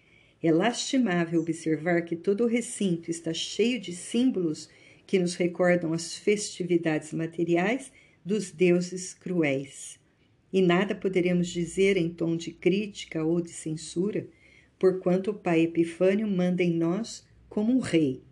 [0.43, 4.67] É lastimável observar que todo o recinto está cheio de símbolos
[5.11, 7.91] que nos recordam as festividades materiais
[8.23, 9.99] dos deuses cruéis.
[10.53, 14.25] E nada poderemos dizer em tom de crítica ou de censura,
[14.79, 18.23] porquanto o pai Epifânio manda em nós como um rei.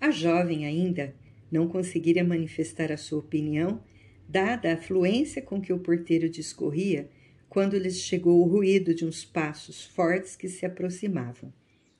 [0.00, 1.16] A jovem ainda
[1.50, 3.82] não conseguira manifestar a sua opinião,
[4.28, 7.10] dada a fluência com que o porteiro discorria
[7.48, 11.52] quando lhes chegou o ruído de uns passos fortes que se aproximavam.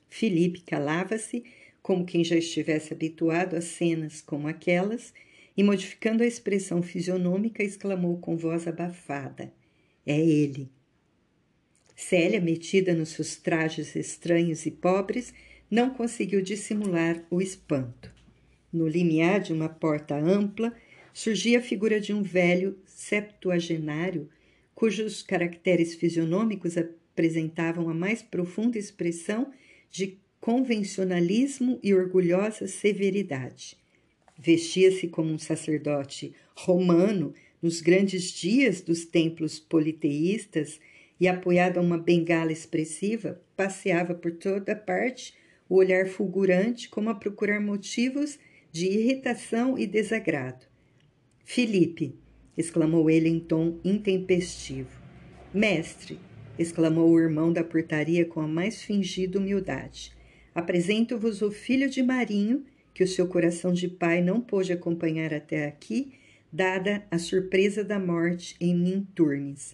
[0.07, 1.43] Felipe calava-se
[1.81, 5.13] como quem já estivesse habituado a cenas como aquelas,
[5.55, 9.51] e modificando a expressão fisionômica, exclamou com voz abafada:
[10.05, 10.69] É ele.
[11.95, 15.33] Célia, metida nos seus trajes estranhos e pobres,
[15.69, 18.09] não conseguiu dissimular o espanto.
[18.71, 20.73] No limiar de uma porta ampla
[21.13, 24.29] surgia a figura de um velho septuagenário,
[24.73, 29.51] cujos caracteres fisionômicos apresentavam a mais profunda expressão
[29.91, 33.77] de convencionalismo e orgulhosa severidade.
[34.37, 40.79] Vestia-se como um sacerdote romano nos grandes dias dos templos politeístas
[41.19, 45.33] e, apoiado a uma bengala expressiva, passeava por toda parte
[45.67, 48.39] o olhar fulgurante como a procurar motivos
[48.71, 50.65] de irritação e desagrado.
[51.43, 52.15] Filipe,
[52.57, 54.99] exclamou ele em tom intempestivo.
[55.53, 56.19] Mestre,
[56.57, 60.13] exclamou o irmão da portaria com a mais fingida humildade.
[60.59, 65.65] Apresento-vos o filho de Marinho, que o seu coração de pai não pôde acompanhar até
[65.65, 66.11] aqui,
[66.51, 69.73] dada a surpresa da morte em Minturnes.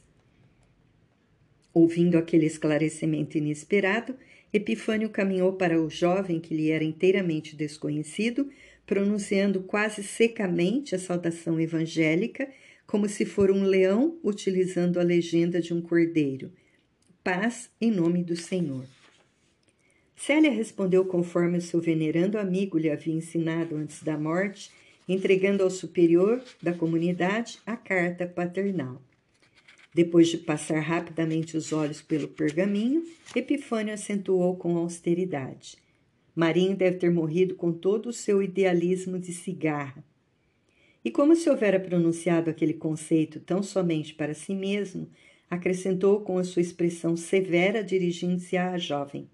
[1.73, 4.15] Ouvindo aquele esclarecimento inesperado,
[4.53, 8.47] Epifânio caminhou para o jovem que lhe era inteiramente desconhecido,
[8.86, 12.47] pronunciando quase secamente a saudação evangélica,
[12.86, 16.53] como se for um leão utilizando a legenda de um cordeiro.
[17.24, 18.86] Paz em nome do Senhor.
[20.16, 24.71] Célia respondeu conforme o seu venerando amigo lhe havia ensinado antes da morte,
[25.08, 29.01] entregando ao superior da comunidade a carta paternal.
[29.93, 33.05] Depois de passar rapidamente os olhos pelo pergaminho,
[33.36, 35.78] Epifânio acentuou com austeridade.
[36.36, 40.04] Marinho deve ter morrido com todo o seu idealismo de cigarra.
[41.04, 45.08] E como se houvera pronunciado aquele conceito tão somente para si mesmo,
[45.50, 49.29] acrescentou com a sua expressão severa dirigindo-se à jovem: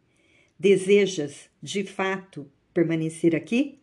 [0.61, 3.79] Desejas, de fato, permanecer aqui?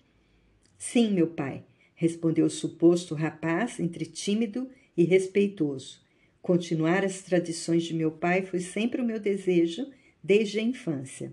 [0.78, 1.64] Sim, meu pai,
[1.96, 6.00] respondeu o suposto rapaz, entre tímido e respeitoso.
[6.40, 9.88] Continuar as tradições de meu pai foi sempre o meu desejo
[10.22, 11.32] desde a infância.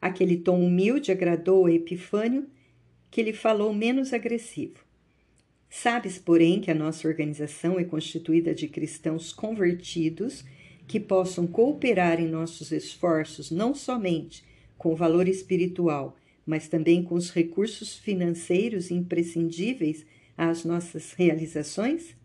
[0.00, 2.48] Aquele tom humilde agradou a Epifânio,
[3.12, 4.84] que lhe falou menos agressivo.
[5.70, 10.44] Sabes, porém, que a nossa organização é constituída de cristãos convertidos
[10.88, 14.42] que possam cooperar em nossos esforços não somente
[14.76, 20.04] com o valor espiritual, mas também com os recursos financeiros imprescindíveis
[20.36, 22.16] às nossas realizações?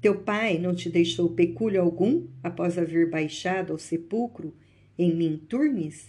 [0.00, 4.54] Teu pai não te deixou pecúlio algum após haver baixado ao sepulcro
[4.98, 6.06] em Minturnes?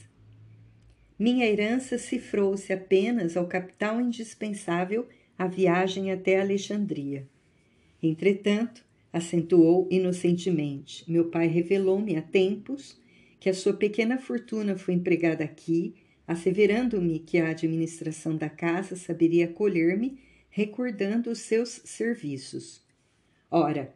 [1.20, 5.08] Minha herança cifrou-se apenas ao capital indispensável
[5.38, 7.28] à viagem até Alexandria.
[8.02, 8.84] Entretanto,
[9.14, 13.00] acentuou inocentemente, meu pai revelou-me há tempos
[13.42, 15.96] que a sua pequena fortuna foi empregada aqui,
[16.28, 22.86] asseverando-me que a administração da casa saberia acolher-me, recordando os seus serviços.
[23.50, 23.96] Ora,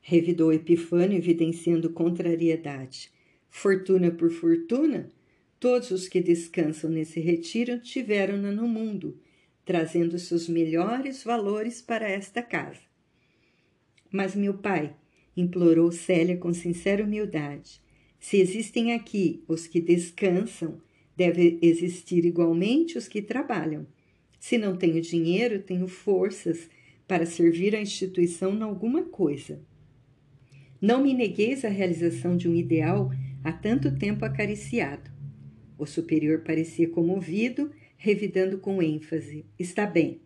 [0.00, 3.10] revidou Epifânio, evidenciando contrariedade.
[3.50, 5.10] Fortuna por fortuna,
[5.58, 9.18] todos os que descansam nesse retiro tiveram-na no mundo,
[9.64, 12.82] trazendo seus melhores valores para esta casa.
[14.12, 14.94] Mas, meu pai,
[15.36, 17.84] implorou Célia com sincera humildade,
[18.18, 20.80] se existem aqui os que descansam,
[21.16, 23.86] deve existir igualmente os que trabalham.
[24.38, 26.68] Se não tenho dinheiro, tenho forças
[27.06, 29.60] para servir a instituição em alguma coisa.
[30.80, 33.10] Não me negueis a realização de um ideal
[33.42, 35.10] há tanto tempo acariciado.
[35.78, 40.20] O superior parecia comovido, revidando com ênfase: Está bem.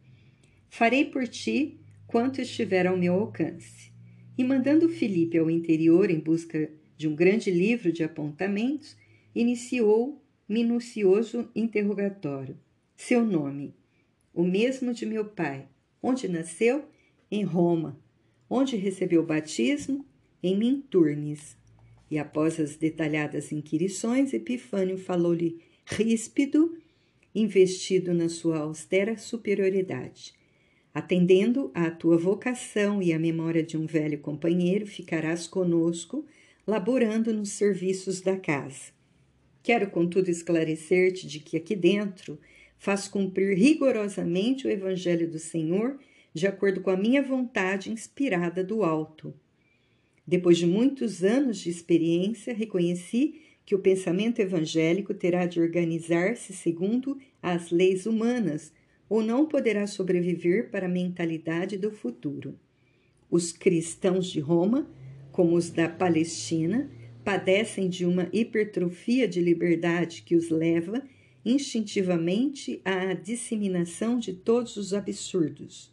[0.68, 3.92] Farei por ti quanto estiver ao meu alcance.
[4.36, 6.70] E mandando Felipe ao interior em busca
[7.01, 8.94] de um grande livro de apontamentos,
[9.35, 12.59] iniciou minucioso interrogatório.
[12.94, 13.74] Seu nome?
[14.35, 15.66] O mesmo de meu pai.
[16.02, 16.85] Onde nasceu?
[17.31, 17.98] Em Roma.
[18.51, 20.05] Onde recebeu o batismo?
[20.43, 21.56] Em Minturnes.
[22.10, 26.77] E após as detalhadas inquirições, Epifânio falou-lhe ríspido,
[27.35, 30.35] investido na sua austera superioridade.
[30.93, 36.27] Atendendo à tua vocação e à memória de um velho companheiro, ficarás conosco,
[36.66, 38.92] laborando nos serviços da casa.
[39.62, 42.38] Quero, contudo, esclarecer-te de que aqui dentro
[42.78, 45.98] faz cumprir rigorosamente o Evangelho do Senhor
[46.32, 49.34] de acordo com a minha vontade inspirada do alto.
[50.26, 57.18] Depois de muitos anos de experiência, reconheci que o pensamento evangélico terá de organizar-se segundo
[57.42, 58.72] as leis humanas
[59.08, 62.58] ou não poderá sobreviver para a mentalidade do futuro.
[63.30, 64.88] Os cristãos de Roma,
[65.32, 66.90] como os da Palestina,
[67.24, 71.02] padecem de uma hipertrofia de liberdade que os leva
[71.44, 75.93] instintivamente à disseminação de todos os absurdos.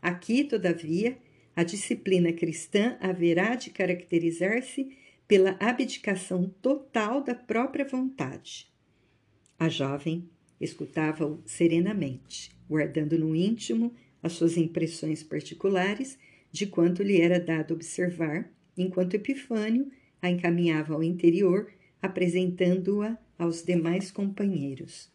[0.00, 1.18] Aqui, todavia,
[1.56, 4.96] a disciplina cristã haverá de caracterizar-se
[5.26, 8.68] pela abdicação total da própria vontade.
[9.58, 10.28] A jovem
[10.60, 16.18] escutava-o serenamente, guardando no íntimo as suas impressões particulares
[16.50, 19.90] de quanto lhe era dado observar, enquanto Epifânio
[20.20, 21.70] a encaminhava ao interior,
[22.00, 25.10] apresentando-a aos demais companheiros.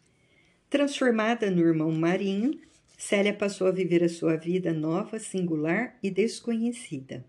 [0.68, 2.58] Transformada no irmão Marinho,
[2.96, 7.24] Célia passou a viver a sua vida nova, singular e desconhecida.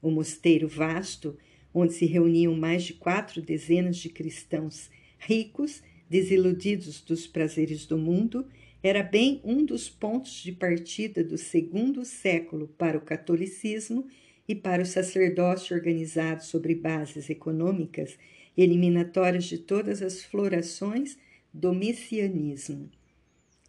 [0.00, 1.36] O mosteiro vasto,
[1.74, 4.88] onde se reuniam mais de quatro dezenas de cristãos
[5.18, 8.46] ricos, desiludidos dos prazeres do mundo,
[8.82, 14.06] era bem um dos pontos de partida do segundo século para o catolicismo
[14.50, 18.18] e para o sacerdócio organizado sobre bases econômicas
[18.56, 21.16] eliminatórias de todas as florações
[21.54, 22.90] do messianismo.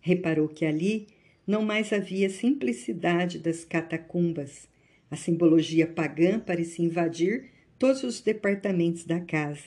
[0.02, 1.06] Reparou que ali
[1.46, 4.68] não mais havia simplicidade das catacumbas.
[5.12, 9.66] A simbologia pagã parecia invadir todos os departamentos da casa.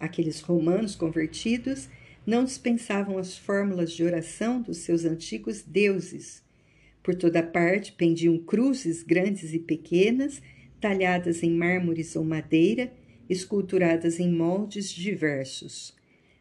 [0.00, 1.86] Aqueles romanos convertidos
[2.26, 6.42] não dispensavam as fórmulas de oração dos seus antigos deuses.
[7.06, 10.42] Por toda parte pendiam cruzes grandes e pequenas,
[10.80, 12.92] talhadas em mármores ou madeira,
[13.30, 15.94] esculturadas em moldes diversos.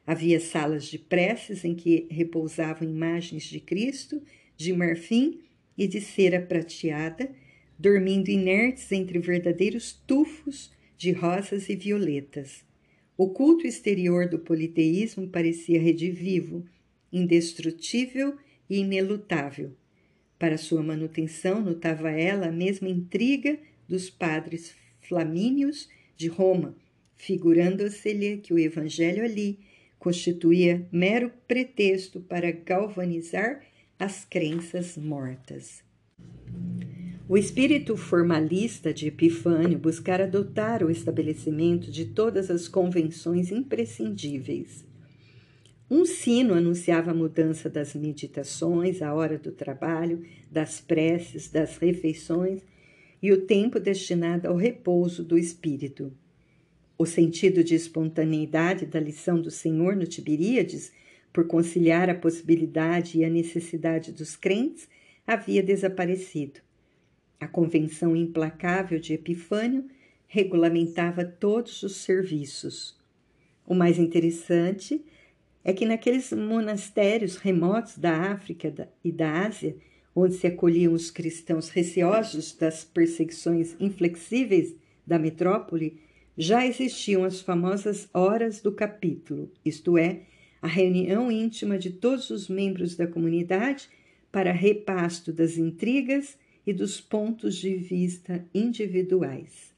[0.08, 4.20] Havia salas de preces em que repousavam imagens de Cristo,
[4.58, 5.40] de marfim
[5.78, 7.30] e de cera prateada,
[7.78, 12.66] dormindo inertes entre verdadeiros tufos de rosas e violetas.
[13.16, 16.66] O culto exterior do politeísmo parecia redivivo,
[17.14, 18.36] indestrutível
[18.68, 19.72] e inelutável.
[20.46, 23.58] Para sua manutenção, notava ela a mesma intriga
[23.90, 26.76] dos padres flamínios de Roma,
[27.16, 29.58] figurando-se-lhe que o evangelho ali
[29.98, 33.64] constituía mero pretexto para galvanizar
[33.98, 35.84] as crenças mortas.
[37.28, 44.86] O espírito formalista de Epifânio buscara adotar o estabelecimento de todas as convenções imprescindíveis.
[45.90, 52.62] Um sino anunciava a mudança das meditações, a hora do trabalho, das preces, das refeições
[53.22, 56.12] e o tempo destinado ao repouso do espírito.
[56.98, 60.92] O sentido de espontaneidade da lição do Senhor no Tiberíades,
[61.32, 64.88] por conciliar a possibilidade e a necessidade dos crentes,
[65.28, 66.66] havia desaparecido
[67.40, 69.86] a convenção implacável de Epifânio
[70.28, 72.98] regulamentava todos os serviços.
[73.66, 75.04] O mais interessante
[75.66, 79.76] é que naqueles monastérios remotos da África e da Ásia,
[80.16, 84.76] onde se acolhiam os cristãos receosos das perseguições inflexíveis
[85.06, 86.00] da metrópole,
[86.38, 90.22] já existiam as famosas horas do capítulo, isto é,
[90.62, 93.90] a reunião íntima de todos os membros da comunidade
[94.32, 99.74] para repasto das intrigas e dos pontos de vista individuais.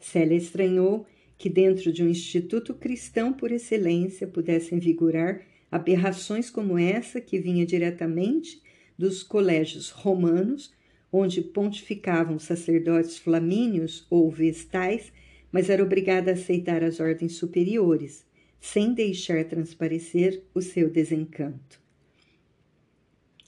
[0.00, 1.06] Célia estranhou
[1.38, 7.64] que dentro de um instituto cristão por excelência pudessem vigorar aberrações como essa que vinha
[7.64, 8.60] diretamente
[8.98, 10.74] dos colégios romanos,
[11.12, 15.12] onde pontificavam sacerdotes flamíneos ou vestais,
[15.52, 18.26] mas era obrigada a aceitar as ordens superiores,
[18.60, 21.80] sem deixar transparecer o seu desencanto.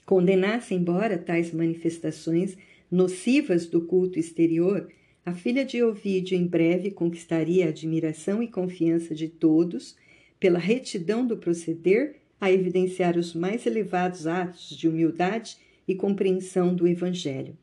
[0.05, 2.57] Condenasse, embora tais manifestações
[2.89, 4.87] nocivas do culto exterior,
[5.23, 9.95] a filha de Ovídio em breve conquistaria a admiração e confiança de todos
[10.39, 15.57] pela retidão do proceder a evidenciar os mais elevados atos de humildade
[15.87, 17.55] e compreensão do Evangelho.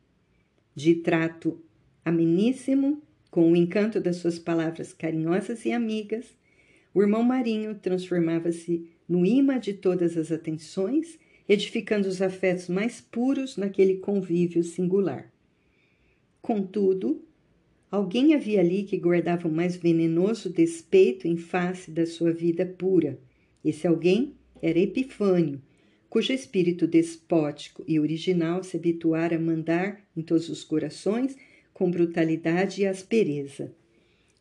[0.73, 1.61] De trato
[2.05, 6.27] ameníssimo, com o encanto das suas palavras carinhosas e amigas,
[6.95, 11.19] o irmão Marinho transformava-se no imã de todas as atenções,
[11.49, 15.33] edificando os afetos mais puros naquele convívio singular.
[16.41, 17.21] Contudo,
[17.91, 23.19] alguém havia ali que guardava o mais venenoso despeito em face da sua vida pura.
[23.65, 25.61] Esse alguém era Epifânio,
[26.09, 31.37] cujo espírito despótico e original se habituara a mandar em todos os corações
[31.73, 33.73] com brutalidade e aspereza.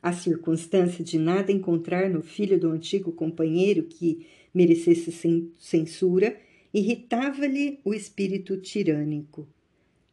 [0.02, 5.12] A circunstância de nada encontrar no filho do antigo companheiro que merecesse
[5.58, 6.38] censura
[6.74, 9.48] irritava-lhe o espírito tirânico.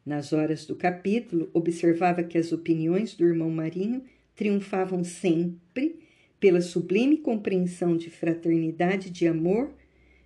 [0.04, 4.02] Nas horas do capítulo, observava que as opiniões do irmão Marinho
[4.36, 6.00] triunfavam sempre
[6.38, 9.72] pela sublime compreensão de fraternidade e de amor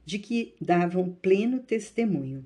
[0.04, 2.44] de que davam pleno testemunho.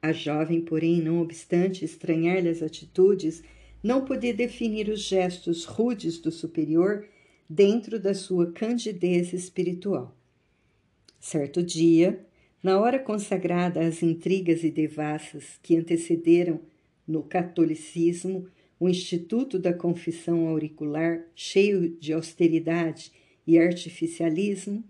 [0.00, 3.42] A jovem, porém, não obstante estranhar-lhe as atitudes,
[3.82, 7.08] não podia definir os gestos rudes do superior
[7.48, 10.16] dentro da sua candidez espiritual.
[11.18, 12.24] Certo dia,
[12.64, 16.62] na hora consagrada às intrigas e devassas que antecederam
[17.06, 18.48] no catolicismo
[18.80, 23.12] o Instituto da Confissão Auricular, cheio de austeridade
[23.46, 24.82] e artificialismo,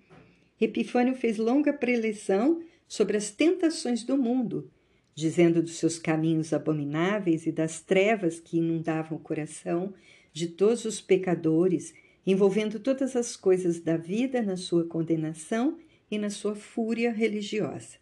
[0.61, 4.71] Epifânio fez longa preleção sobre as tentações do mundo,
[5.13, 9.93] dizendo dos seus caminhos abomináveis e das trevas que inundavam o coração
[10.33, 11.93] de todos os pecadores,
[12.25, 15.77] envolvendo todas as coisas da vida na sua condenação
[16.15, 17.99] e na sua fúria religiosa.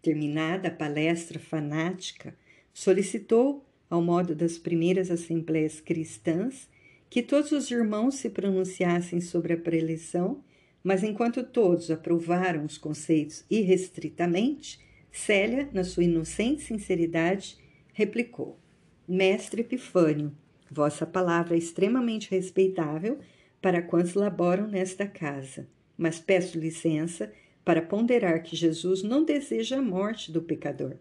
[0.00, 2.36] Terminada a palestra fanática,
[2.72, 6.68] solicitou, ao modo das primeiras assembleias cristãs,
[7.10, 10.42] que todos os irmãos se pronunciassem sobre a preleção
[10.82, 17.56] mas enquanto todos aprovaram os conceitos irrestritamente, Célia, na sua inocente sinceridade,
[17.92, 18.58] replicou:
[19.06, 20.32] Mestre Epifânio,
[20.70, 23.18] vossa palavra é extremamente respeitável
[23.60, 27.32] para quantos laboram nesta casa, mas peço licença
[27.64, 30.96] para ponderar que Jesus não deseja a morte do pecador.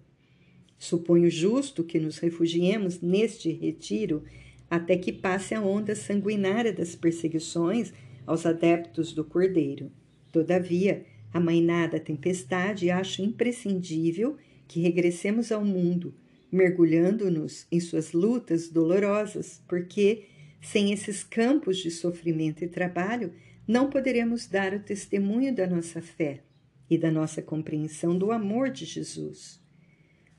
[0.78, 4.24] Suponho justo que nos refugiemos neste retiro
[4.70, 7.94] até que passe a onda sanguinária das perseguições
[8.26, 9.92] aos adeptos do Cordeiro.
[10.32, 14.38] Todavia, amainada a tempestade, acho imprescindível
[14.68, 16.14] que regressemos ao mundo,
[16.52, 20.24] mergulhando-nos em suas lutas dolorosas, porque,
[20.62, 23.34] sem esses campos de sofrimento e trabalho,
[23.68, 26.42] não poderemos dar o testemunho da nossa fé
[26.90, 29.62] e da nossa compreensão do amor de Jesus.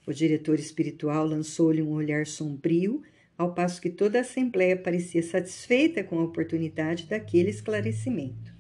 [0.06, 3.02] O diretor espiritual lançou-lhe um olhar sombrio
[3.38, 8.52] ao passo que toda a Assembleia parecia satisfeita com a oportunidade daquele esclarecimento.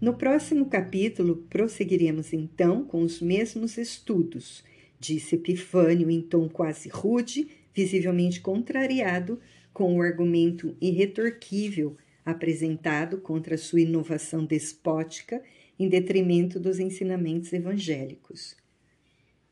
[0.00, 4.62] No próximo capítulo, prosseguiremos então com os mesmos estudos,
[5.00, 9.40] disse Epifânio em tom quase rude, visivelmente contrariado
[9.72, 11.96] com o argumento irretorquível
[12.30, 15.42] apresentado contra sua inovação despótica
[15.78, 18.56] em detrimento dos ensinamentos evangélicos.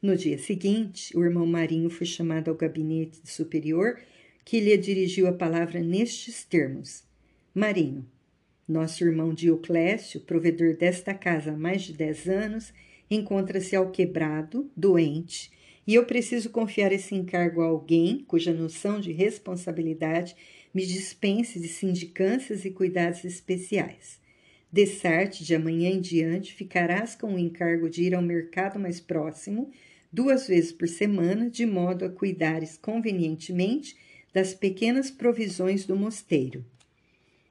[0.02, 3.98] No dia seguinte, o irmão Marinho foi chamado ao gabinete superior,
[4.44, 7.04] que lhe dirigiu a palavra nestes termos:
[7.54, 8.06] Marinho,
[8.68, 12.72] nosso irmão Dioclésio, provedor desta casa há mais de dez anos,
[13.10, 15.50] encontra-se alquebrado, doente,
[15.86, 20.34] e eu preciso confiar esse encargo a alguém cuja noção de responsabilidade
[20.76, 24.20] me dispense de sindicâncias e cuidados especiais.
[24.70, 29.70] Dessarte, de amanhã em diante, ficarás com o encargo de ir ao mercado mais próximo
[30.12, 33.96] duas vezes por semana, de modo a cuidares convenientemente
[34.34, 36.62] das pequenas provisões do mosteiro.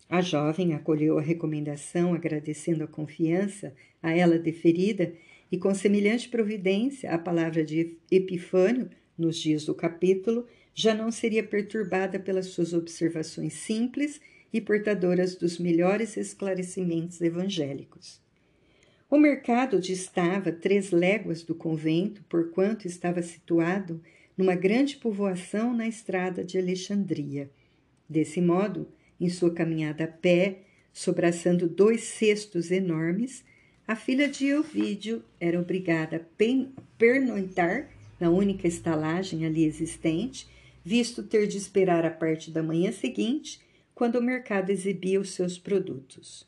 [0.08, 3.74] A jovem acolheu a recomendação, agradecendo a confiança
[4.04, 5.12] a ela deferida
[5.52, 8.88] E com semelhante providência, a palavra de Epifânio,
[9.18, 10.46] nos dias do capítulo,
[10.76, 14.20] já não seria perturbada pelas suas observações simples
[14.52, 18.20] e portadoras dos melhores esclarecimentos evangélicos.
[19.10, 24.02] O mercado distava três léguas do convento, porquanto estava situado
[24.38, 27.50] numa grande povoação na estrada de Alexandria.
[28.10, 28.88] Desse modo,
[29.20, 30.60] em sua caminhada a pé,
[30.92, 33.46] sobraçando dois cestos enormes,
[33.88, 37.90] a filha de Ovídio era obrigada a pernoitar
[38.20, 40.48] na única estalagem ali existente,
[40.86, 43.60] visto ter de esperar a parte da manhã seguinte,
[43.96, 46.48] quando o mercado exibia os seus produtos.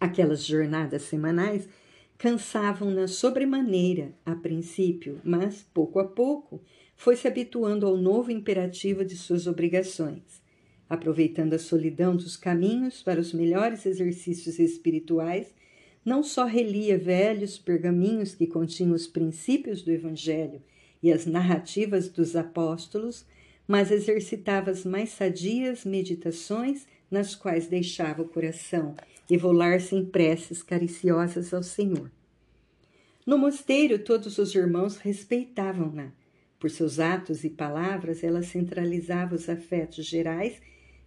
[0.00, 1.68] Aquelas jornadas semanais
[2.16, 6.62] cansavam-na sobremaneira a princípio, mas pouco a pouco
[6.96, 10.42] foi se habituando ao novo imperativo de suas obrigações,
[10.88, 15.54] aproveitando a solidão dos caminhos para os melhores exercícios espirituais
[16.04, 20.62] não só relia velhos pergaminhos que continham os princípios do Evangelho
[21.02, 23.24] e as narrativas dos apóstolos,
[23.66, 28.94] mas exercitava as mais sadias meditações nas quais deixava o coração
[29.30, 32.10] evolar-se em preces cariciosas ao Senhor.
[33.26, 36.12] No mosteiro, todos os irmãos respeitavam-na.
[36.58, 40.60] Por seus atos e palavras, ela centralizava os afetos gerais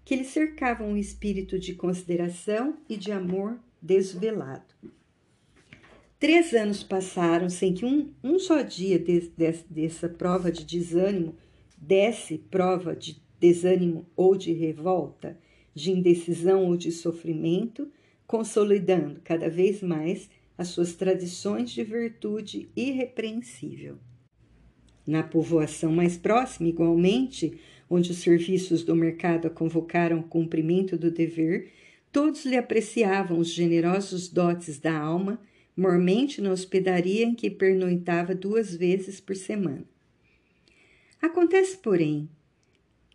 [0.06, 4.76] que lhe cercavam um espírito de consideração e de amor desvelado.
[6.22, 11.36] Três anos passaram sem que um, um só dia de, de, dessa prova de desânimo
[11.76, 15.36] desse prova de desânimo ou de revolta,
[15.74, 17.92] de indecisão ou de sofrimento,
[18.28, 23.98] consolidando cada vez mais as suas tradições de virtude irrepreensível.
[25.08, 31.10] Na povoação mais próxima, igualmente, onde os serviços do mercado a convocaram ao cumprimento do
[31.10, 31.72] dever,
[32.12, 35.40] Todos lhe apreciavam os generosos dotes da alma,
[35.76, 39.86] mormente na hospedaria em que pernoitava duas vezes por semana.
[41.22, 42.30] Acontece, porém,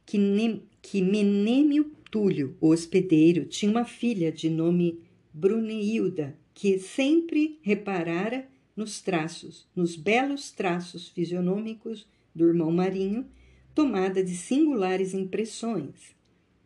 [0.05, 5.01] que, ne que Menêmio Túlio, o hospedeiro, tinha uma filha de nome
[5.33, 13.27] Bruneilda, que sempre reparara nos traços, nos belos traços fisionômicos do irmão Marinho,
[13.75, 16.15] tomada de singulares impressões.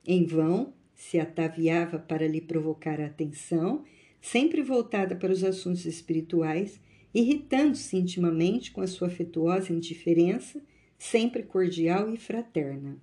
[0.07, 3.85] Em vão, se ataviava para lhe provocar a atenção,
[4.21, 6.81] sempre voltada para os assuntos espirituais,
[7.15, 10.63] irritando-se intimamente com a sua afetuosa indiferença,
[10.99, 13.01] sempre cordial e fraterna.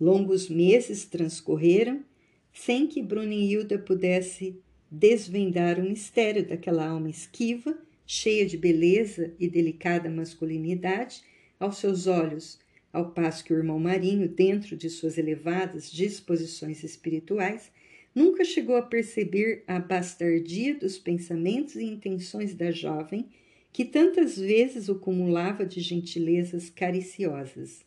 [0.00, 2.04] Longos meses transcorreram
[2.52, 7.76] sem que Brunilda pudesse desvendar o mistério daquela alma esquiva,
[8.06, 11.22] cheia de beleza e delicada masculinidade,
[11.60, 12.58] aos seus olhos
[12.92, 17.70] ao passo que o irmão Marinho, dentro de suas elevadas disposições espirituais,
[18.18, 23.28] nunca chegou a perceber a bastardia dos pensamentos e intenções da jovem,
[23.72, 27.86] que tantas vezes o cumulava de gentilezas cariciosas.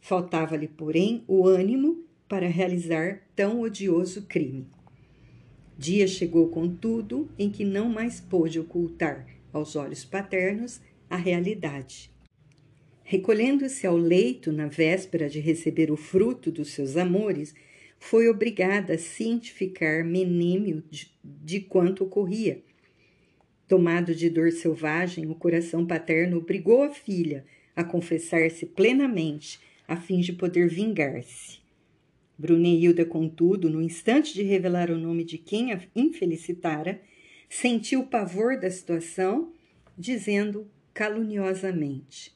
[0.00, 4.66] Faltava-lhe, porém, o ânimo para realizar tão odioso crime.
[5.76, 12.13] Dia chegou, contudo, em que não mais pôde ocultar aos olhos paternos a realidade.
[13.06, 17.54] Recolhendo-se ao leito na véspera de receber o fruto dos seus amores,
[17.98, 22.62] foi obrigada a cientificar Menêmio de, de quanto ocorria.
[23.68, 27.44] Tomado de dor selvagem, o coração paterno obrigou a filha
[27.76, 31.58] a confessar-se plenamente, a fim de poder vingar-se.
[32.38, 37.00] Bruneilda, contudo, no instante de revelar o nome de quem a infelicitara,
[37.48, 39.52] sentiu o pavor da situação,
[39.96, 42.33] dizendo caluniosamente: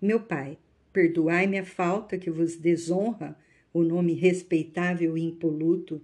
[0.00, 0.58] Meu pai,
[0.92, 3.36] perdoai-me a falta que vos desonra
[3.72, 6.00] o nome respeitável e impoluto,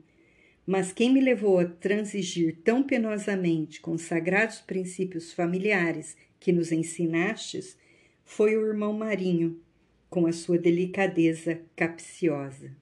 [0.66, 6.72] Mas quem me levou a transigir tão penosamente com os sagrados princípios familiares que nos
[6.72, 7.76] ensinastes
[8.24, 9.60] foi o irmão Marinho,
[10.08, 12.74] com a sua delicadeza capciosa.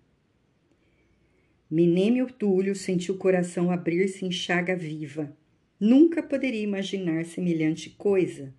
[1.68, 5.36] Minêmio Túlio sentiu o coração abrir-se em chaga viva.
[5.80, 8.54] Nunca poderia imaginar semelhante coisa.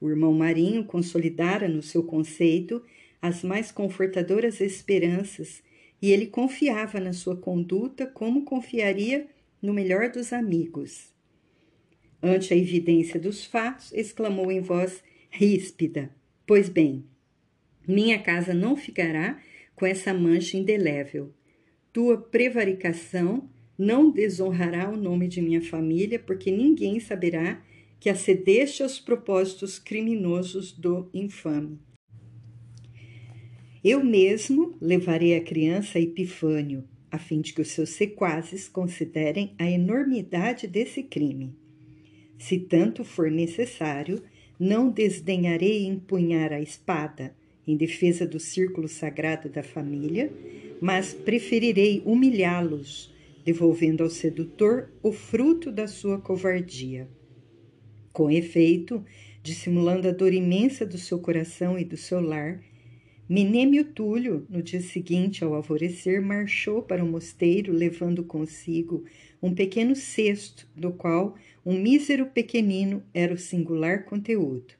[0.00, 2.82] O irmão Marinho consolidara no seu conceito
[3.20, 5.62] as mais confortadoras esperanças
[6.00, 9.26] e ele confiava na sua conduta como confiaria
[9.60, 11.12] no melhor dos amigos.
[12.22, 16.10] Ante a evidência dos fatos, exclamou em voz ríspida:
[16.46, 17.04] Pois bem,
[17.86, 19.40] minha casa não ficará
[19.74, 21.32] com essa mancha indelével.
[21.92, 27.62] Tua prevaricação não desonrará o nome de minha família, porque ninguém saberá
[28.00, 31.78] que acedeste aos propósitos criminosos do infame.
[33.82, 39.54] Eu mesmo levarei a criança a Epifânio, a fim de que os seus sequazes considerem
[39.58, 41.56] a enormidade desse crime.
[42.38, 44.22] Se tanto for necessário,
[44.58, 47.34] não desdenharei empunhar a espada
[47.66, 50.32] em defesa do círculo sagrado da família,
[50.80, 53.12] mas preferirei humilhá-los,
[53.44, 57.08] devolvendo ao sedutor o fruto da sua covardia.
[58.12, 59.04] Com efeito,
[59.42, 62.60] dissimulando a dor imensa do seu coração e do seu lar,
[63.28, 69.04] Minêmio Túlio, no dia seguinte ao alvorecer, marchou para o mosteiro, levando consigo
[69.42, 74.72] um pequeno cesto, do qual um mísero pequenino era o singular conteúdo.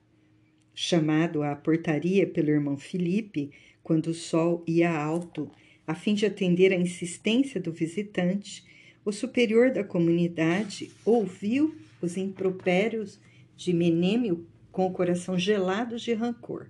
[0.75, 3.51] Chamado à portaria pelo irmão Felipe,
[3.83, 5.51] quando o sol ia alto,
[5.87, 8.65] a fim de atender à insistência do visitante,
[9.05, 13.21] o superior da comunidade ouviu os impropérios
[13.57, 16.69] de Menêmio com o coração gelado de rancor.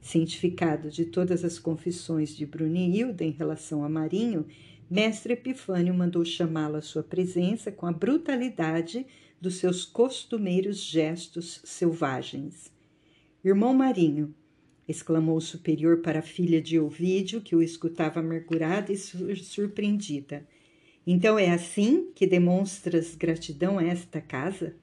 [0.00, 4.46] Cientificado de todas as confissões de Brunilda em relação a Marinho,
[4.88, 9.06] mestre Epifânio mandou chamá-lo à sua presença com a brutalidade
[9.40, 12.72] dos seus costumeiros gestos selvagens.
[13.44, 14.34] Irmão Marinho,
[14.88, 20.46] exclamou o superior para a filha de Ovídio, que o escutava amargurada e surpreendida.
[21.06, 24.76] Então é assim que demonstras gratidão a esta casa?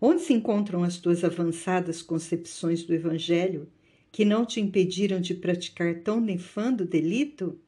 [0.00, 3.68] Onde se encontram as tuas avançadas concepções do Evangelho?
[4.12, 7.58] que não te impediram de praticar tão nefando delito?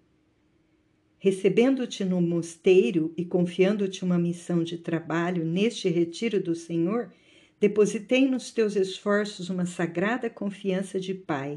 [1.19, 7.11] Recebendo-te no mosteiro e confiando-te uma missão de trabalho neste retiro do Senhor,
[7.59, 11.57] depositei nos teus esforços uma sagrada confiança de Pai.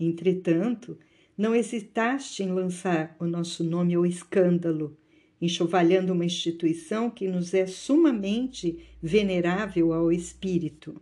[0.00, 0.98] Entretanto,
[1.36, 4.96] não hesitaste em lançar o nosso nome ao escândalo,
[5.40, 11.00] enxovalhando uma instituição que nos é sumamente venerável ao espírito.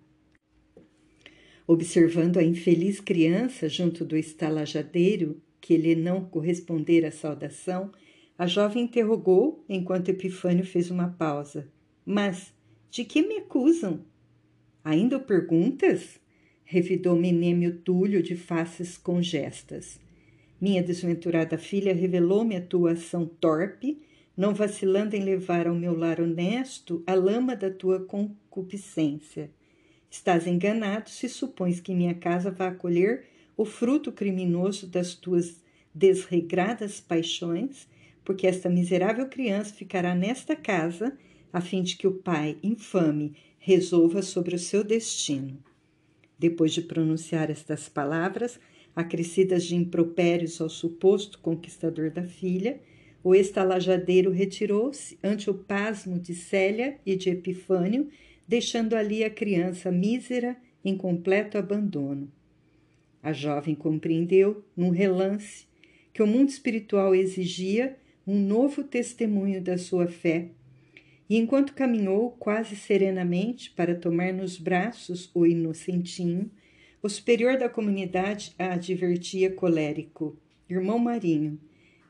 [1.67, 7.91] Observando a infeliz criança junto do estalajadeiro, que lhe não correspondera à saudação,
[8.39, 11.69] a jovem interrogou enquanto Epifânio fez uma pausa.
[12.05, 12.55] Mas
[12.91, 14.05] de que me acusam?
[14.85, 16.21] Ainda o perguntas?
[16.65, 20.01] revidou Menêmio Túlio de faces congestas.
[20.61, 24.01] Minha desventurada filha revelou-me a tua ação torpe,
[24.37, 29.51] não vacilando em levar ao meu lar honesto a lama da tua concupiscência.
[30.11, 33.25] Estás enganado se supões que minha casa vá acolher
[33.57, 35.65] o fruto criminoso das tuas
[35.95, 37.89] desregradas paixões,
[38.23, 41.17] porque esta miserável criança ficará nesta casa,
[41.53, 45.59] a fim de que o pai infame resolva sobre o seu destino.
[46.39, 48.61] Depois de pronunciar estas palavras,
[48.95, 52.79] acrescidas de impropérios ao suposto conquistador da filha,
[53.27, 58.09] o estalajadeiro retirou-se ante o pasmo de Célia e de Epifânio
[58.47, 62.31] deixando ali a criança mísera em completo abandono.
[63.21, 65.67] A jovem compreendeu, num relance,
[66.15, 70.51] que o mundo espiritual exigia um novo testemunho da sua fé,
[71.29, 76.49] e enquanto caminhou quase serenamente para tomar nos braços o inocentinho,
[77.03, 80.39] o superior da comunidade a advertia colérico:
[80.71, 81.59] Irmão Marinho,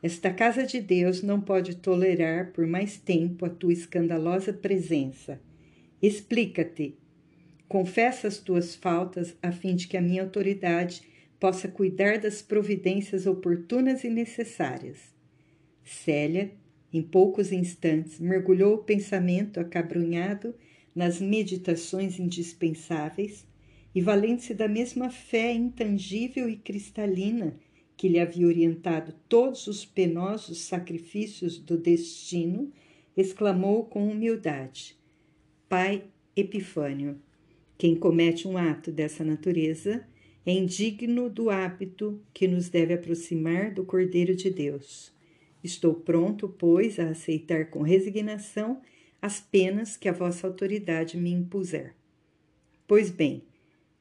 [0.02, 5.40] esta casa de Deus não pode tolerar por mais tempo a tua escandalosa presença.
[6.00, 6.94] Explica-te.
[7.66, 11.02] Confessa as tuas faltas a fim de que a minha autoridade
[11.40, 14.98] possa cuidar das providências oportunas e necessárias.
[15.82, 16.52] Célia,
[16.92, 20.54] em poucos instantes, mergulhou o pensamento acabrunhado
[20.94, 23.46] nas meditações indispensáveis
[23.94, 27.56] e, valendo-se da mesma fé intangível e cristalina
[27.96, 32.70] que lhe havia orientado todos os penosos sacrifícios do destino,
[33.16, 34.96] exclamou com humildade:
[35.68, 36.04] Pai
[36.34, 37.18] Epifânio.
[37.78, 40.06] Quem comete um ato dessa natureza
[40.44, 45.12] é indigno do hábito que nos deve aproximar do Cordeiro de Deus.
[45.62, 48.80] Estou pronto, pois, a aceitar com resignação
[49.20, 51.94] as penas que a vossa autoridade me impuser.
[52.86, 53.42] Pois bem,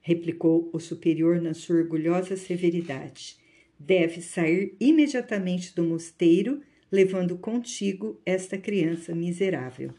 [0.01, 3.37] replicou o superior na sua orgulhosa severidade,
[3.79, 6.61] deve sair imediatamente do mosteiro,
[6.91, 9.93] levando contigo esta criança miserável.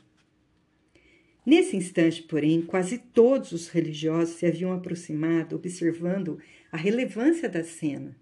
[1.44, 6.38] Nesse instante, porém, quase todos os religiosos se haviam aproximado, observando
[6.72, 8.16] a relevância da cena.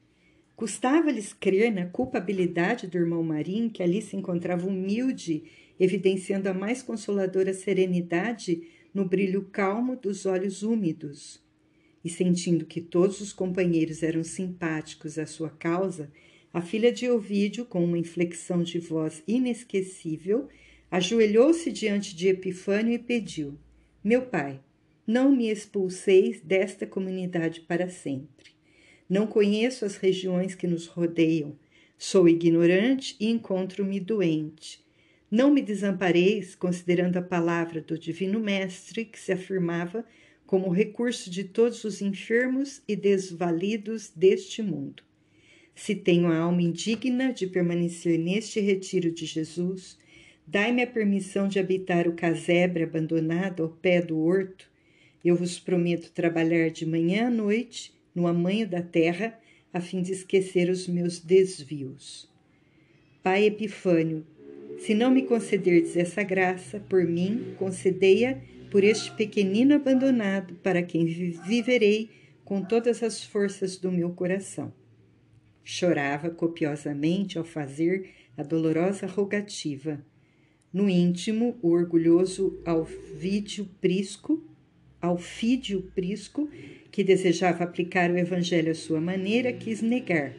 [0.54, 5.44] Custava-lhes crer na culpabilidade do irmão Marim, que ali se encontrava humilde,
[5.80, 11.43] evidenciando a mais consoladora serenidade no brilho calmo dos olhos úmidos.
[12.04, 16.12] E sentindo que todos os companheiros eram simpáticos à sua causa,
[16.52, 20.48] a filha de Ovídio, com uma inflexão de voz inesquecível,
[20.90, 23.58] ajoelhou-se diante de Epifânio e pediu:
[24.04, 24.60] Meu pai,
[25.06, 28.52] não me expulseis desta comunidade para sempre.
[29.08, 31.58] Não conheço as regiões que nos rodeiam.
[31.98, 34.84] Sou ignorante e encontro-me doente.
[35.30, 40.04] Não me desampareis, considerando a palavra do Divino Mestre, que se afirmava
[40.54, 45.02] como recurso de todos os enfermos e desvalidos deste mundo.
[45.74, 49.98] Se tenho a alma indigna de permanecer neste retiro de Jesus,
[50.46, 54.70] dai-me a permissão de habitar o casebre abandonado ao pé do horto.
[55.24, 59.36] Eu vos prometo trabalhar de manhã à noite no amanho da terra,
[59.72, 62.30] a fim de esquecer os meus desvios.
[63.24, 64.24] Pai Epifânio,
[64.78, 68.38] se não me concederdes essa graça, por mim, concedei-a
[68.74, 72.10] por este pequenino abandonado, para quem viverei
[72.44, 74.74] com todas as forças do meu coração.
[75.62, 80.04] Chorava copiosamente ao fazer a dolorosa rogativa.
[80.72, 84.42] No íntimo, o orgulhoso Alvídio Prisco,
[85.00, 86.50] Alfídio Prisco
[86.90, 90.34] que desejava aplicar o evangelho à sua maneira, quis negar,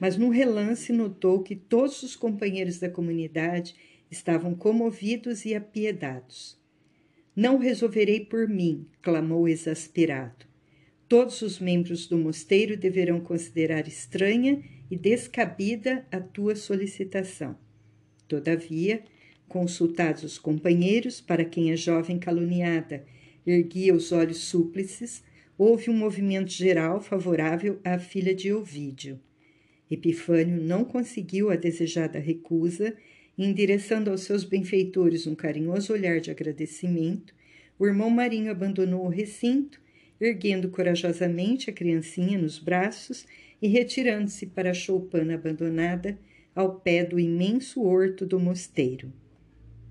[0.00, 3.74] mas num relance notou que todos os companheiros da comunidade
[4.10, 6.64] estavam comovidos e apiedados.
[7.36, 10.46] Não resolverei por mim, clamou exasperado.
[11.06, 17.54] Todos os membros do mosteiro deverão considerar estranha e descabida a tua solicitação.
[18.26, 19.04] Todavia,
[19.46, 23.04] consultados os companheiros, para quem a jovem caluniada
[23.46, 25.22] erguia os olhos súplices,
[25.58, 29.20] houve um movimento geral favorável à filha de Ovídio.
[29.90, 32.96] Epifânio não conseguiu a desejada recusa
[33.38, 37.34] endereçando aos seus benfeitores um carinhoso olhar de agradecimento,
[37.78, 39.80] o irmão Marinho abandonou o recinto,
[40.20, 43.26] erguendo corajosamente a criancinha nos braços
[43.60, 46.18] e retirando-se para a choupana abandonada
[46.54, 49.12] ao pé do imenso horto do mosteiro.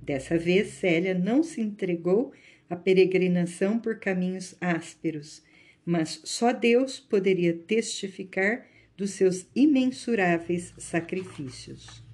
[0.02, 2.32] Dessa vez, Célia não se entregou
[2.70, 5.44] à peregrinação por caminhos ásperos,
[5.86, 8.66] mas só Deus poderia testificar
[8.98, 12.05] dos seus imensuráveis sacrifícios.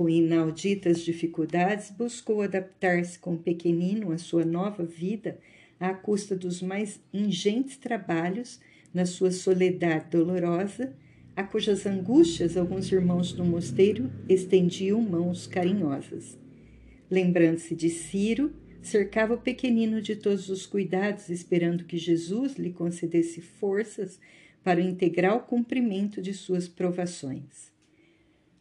[0.00, 5.38] Com inauditas dificuldades, buscou adaptar-se com o pequenino à sua nova vida
[5.78, 8.58] à custa dos mais ingentes trabalhos
[8.94, 10.94] na sua soledade dolorosa,
[11.36, 16.38] a cujas angústias alguns irmãos do mosteiro estendiam mãos carinhosas.
[17.10, 23.42] Lembrando-se de Ciro, cercava o pequenino de todos os cuidados, esperando que Jesus lhe concedesse
[23.42, 24.18] forças
[24.64, 27.69] para o integral cumprimento de suas provações.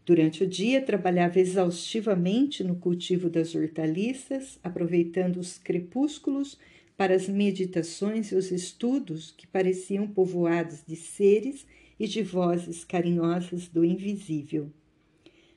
[0.10, 6.58] Durante o dia, trabalhava exaustivamente no cultivo das hortaliças, aproveitando os crepúsculos
[6.98, 11.64] para as meditações e os estudos que pareciam povoados de seres
[12.00, 14.72] e de vozes carinhosas do invisível.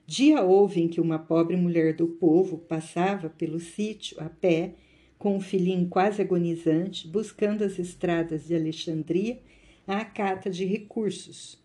[0.06, 4.74] Dia houve em que uma pobre mulher do povo passava pelo sítio a pé,
[5.18, 9.40] com um filhinho quase agonizante, buscando as estradas de Alexandria
[9.86, 11.58] à cata de recursos.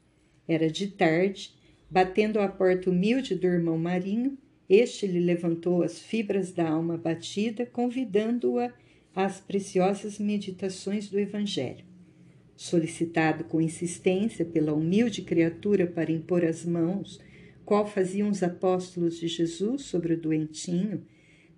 [0.47, 1.56] Era de tarde,
[1.89, 4.38] batendo à porta humilde do irmão Marinho,
[4.69, 8.73] este lhe levantou as fibras da alma batida, convidando-a
[9.15, 11.85] às preciosas meditações do Evangelho.
[12.55, 17.19] Solicitado com insistência pela humilde criatura para impor as mãos
[17.64, 21.05] qual faziam os apóstolos de Jesus sobre o doentinho,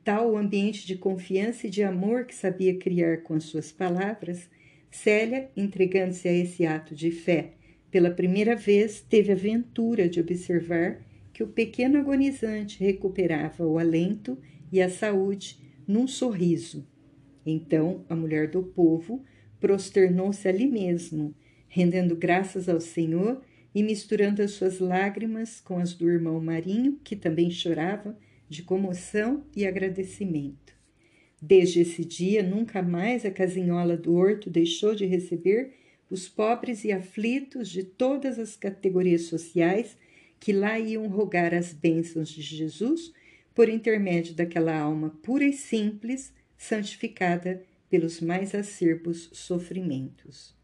[0.03, 4.49] tal o ambiente de confiança e de amor que sabia criar com as suas palavras,
[4.89, 7.53] Célia, entregando-se a esse ato de fé,
[7.91, 11.01] pela primeira vez teve a ventura de observar
[11.33, 14.37] que o pequeno agonizante recuperava o alento
[14.71, 15.57] e a saúde
[15.87, 16.87] num sorriso.
[17.45, 19.23] Então a mulher do povo
[19.59, 21.33] prosternou-se ali mesmo,
[21.67, 23.41] rendendo graças ao Senhor
[23.73, 28.17] e misturando as suas lágrimas com as do irmão Marinho, que também chorava
[28.47, 30.73] de comoção e agradecimento.
[31.41, 35.73] Desde esse dia, nunca mais a casinhola do horto deixou de receber
[36.09, 39.97] os pobres e aflitos de todas as categorias sociais
[40.39, 43.13] que lá iam rogar as bênçãos de Jesus
[43.53, 50.58] por intermédio daquela alma pura e simples, santificada pelos mais acerbos sofrimentos.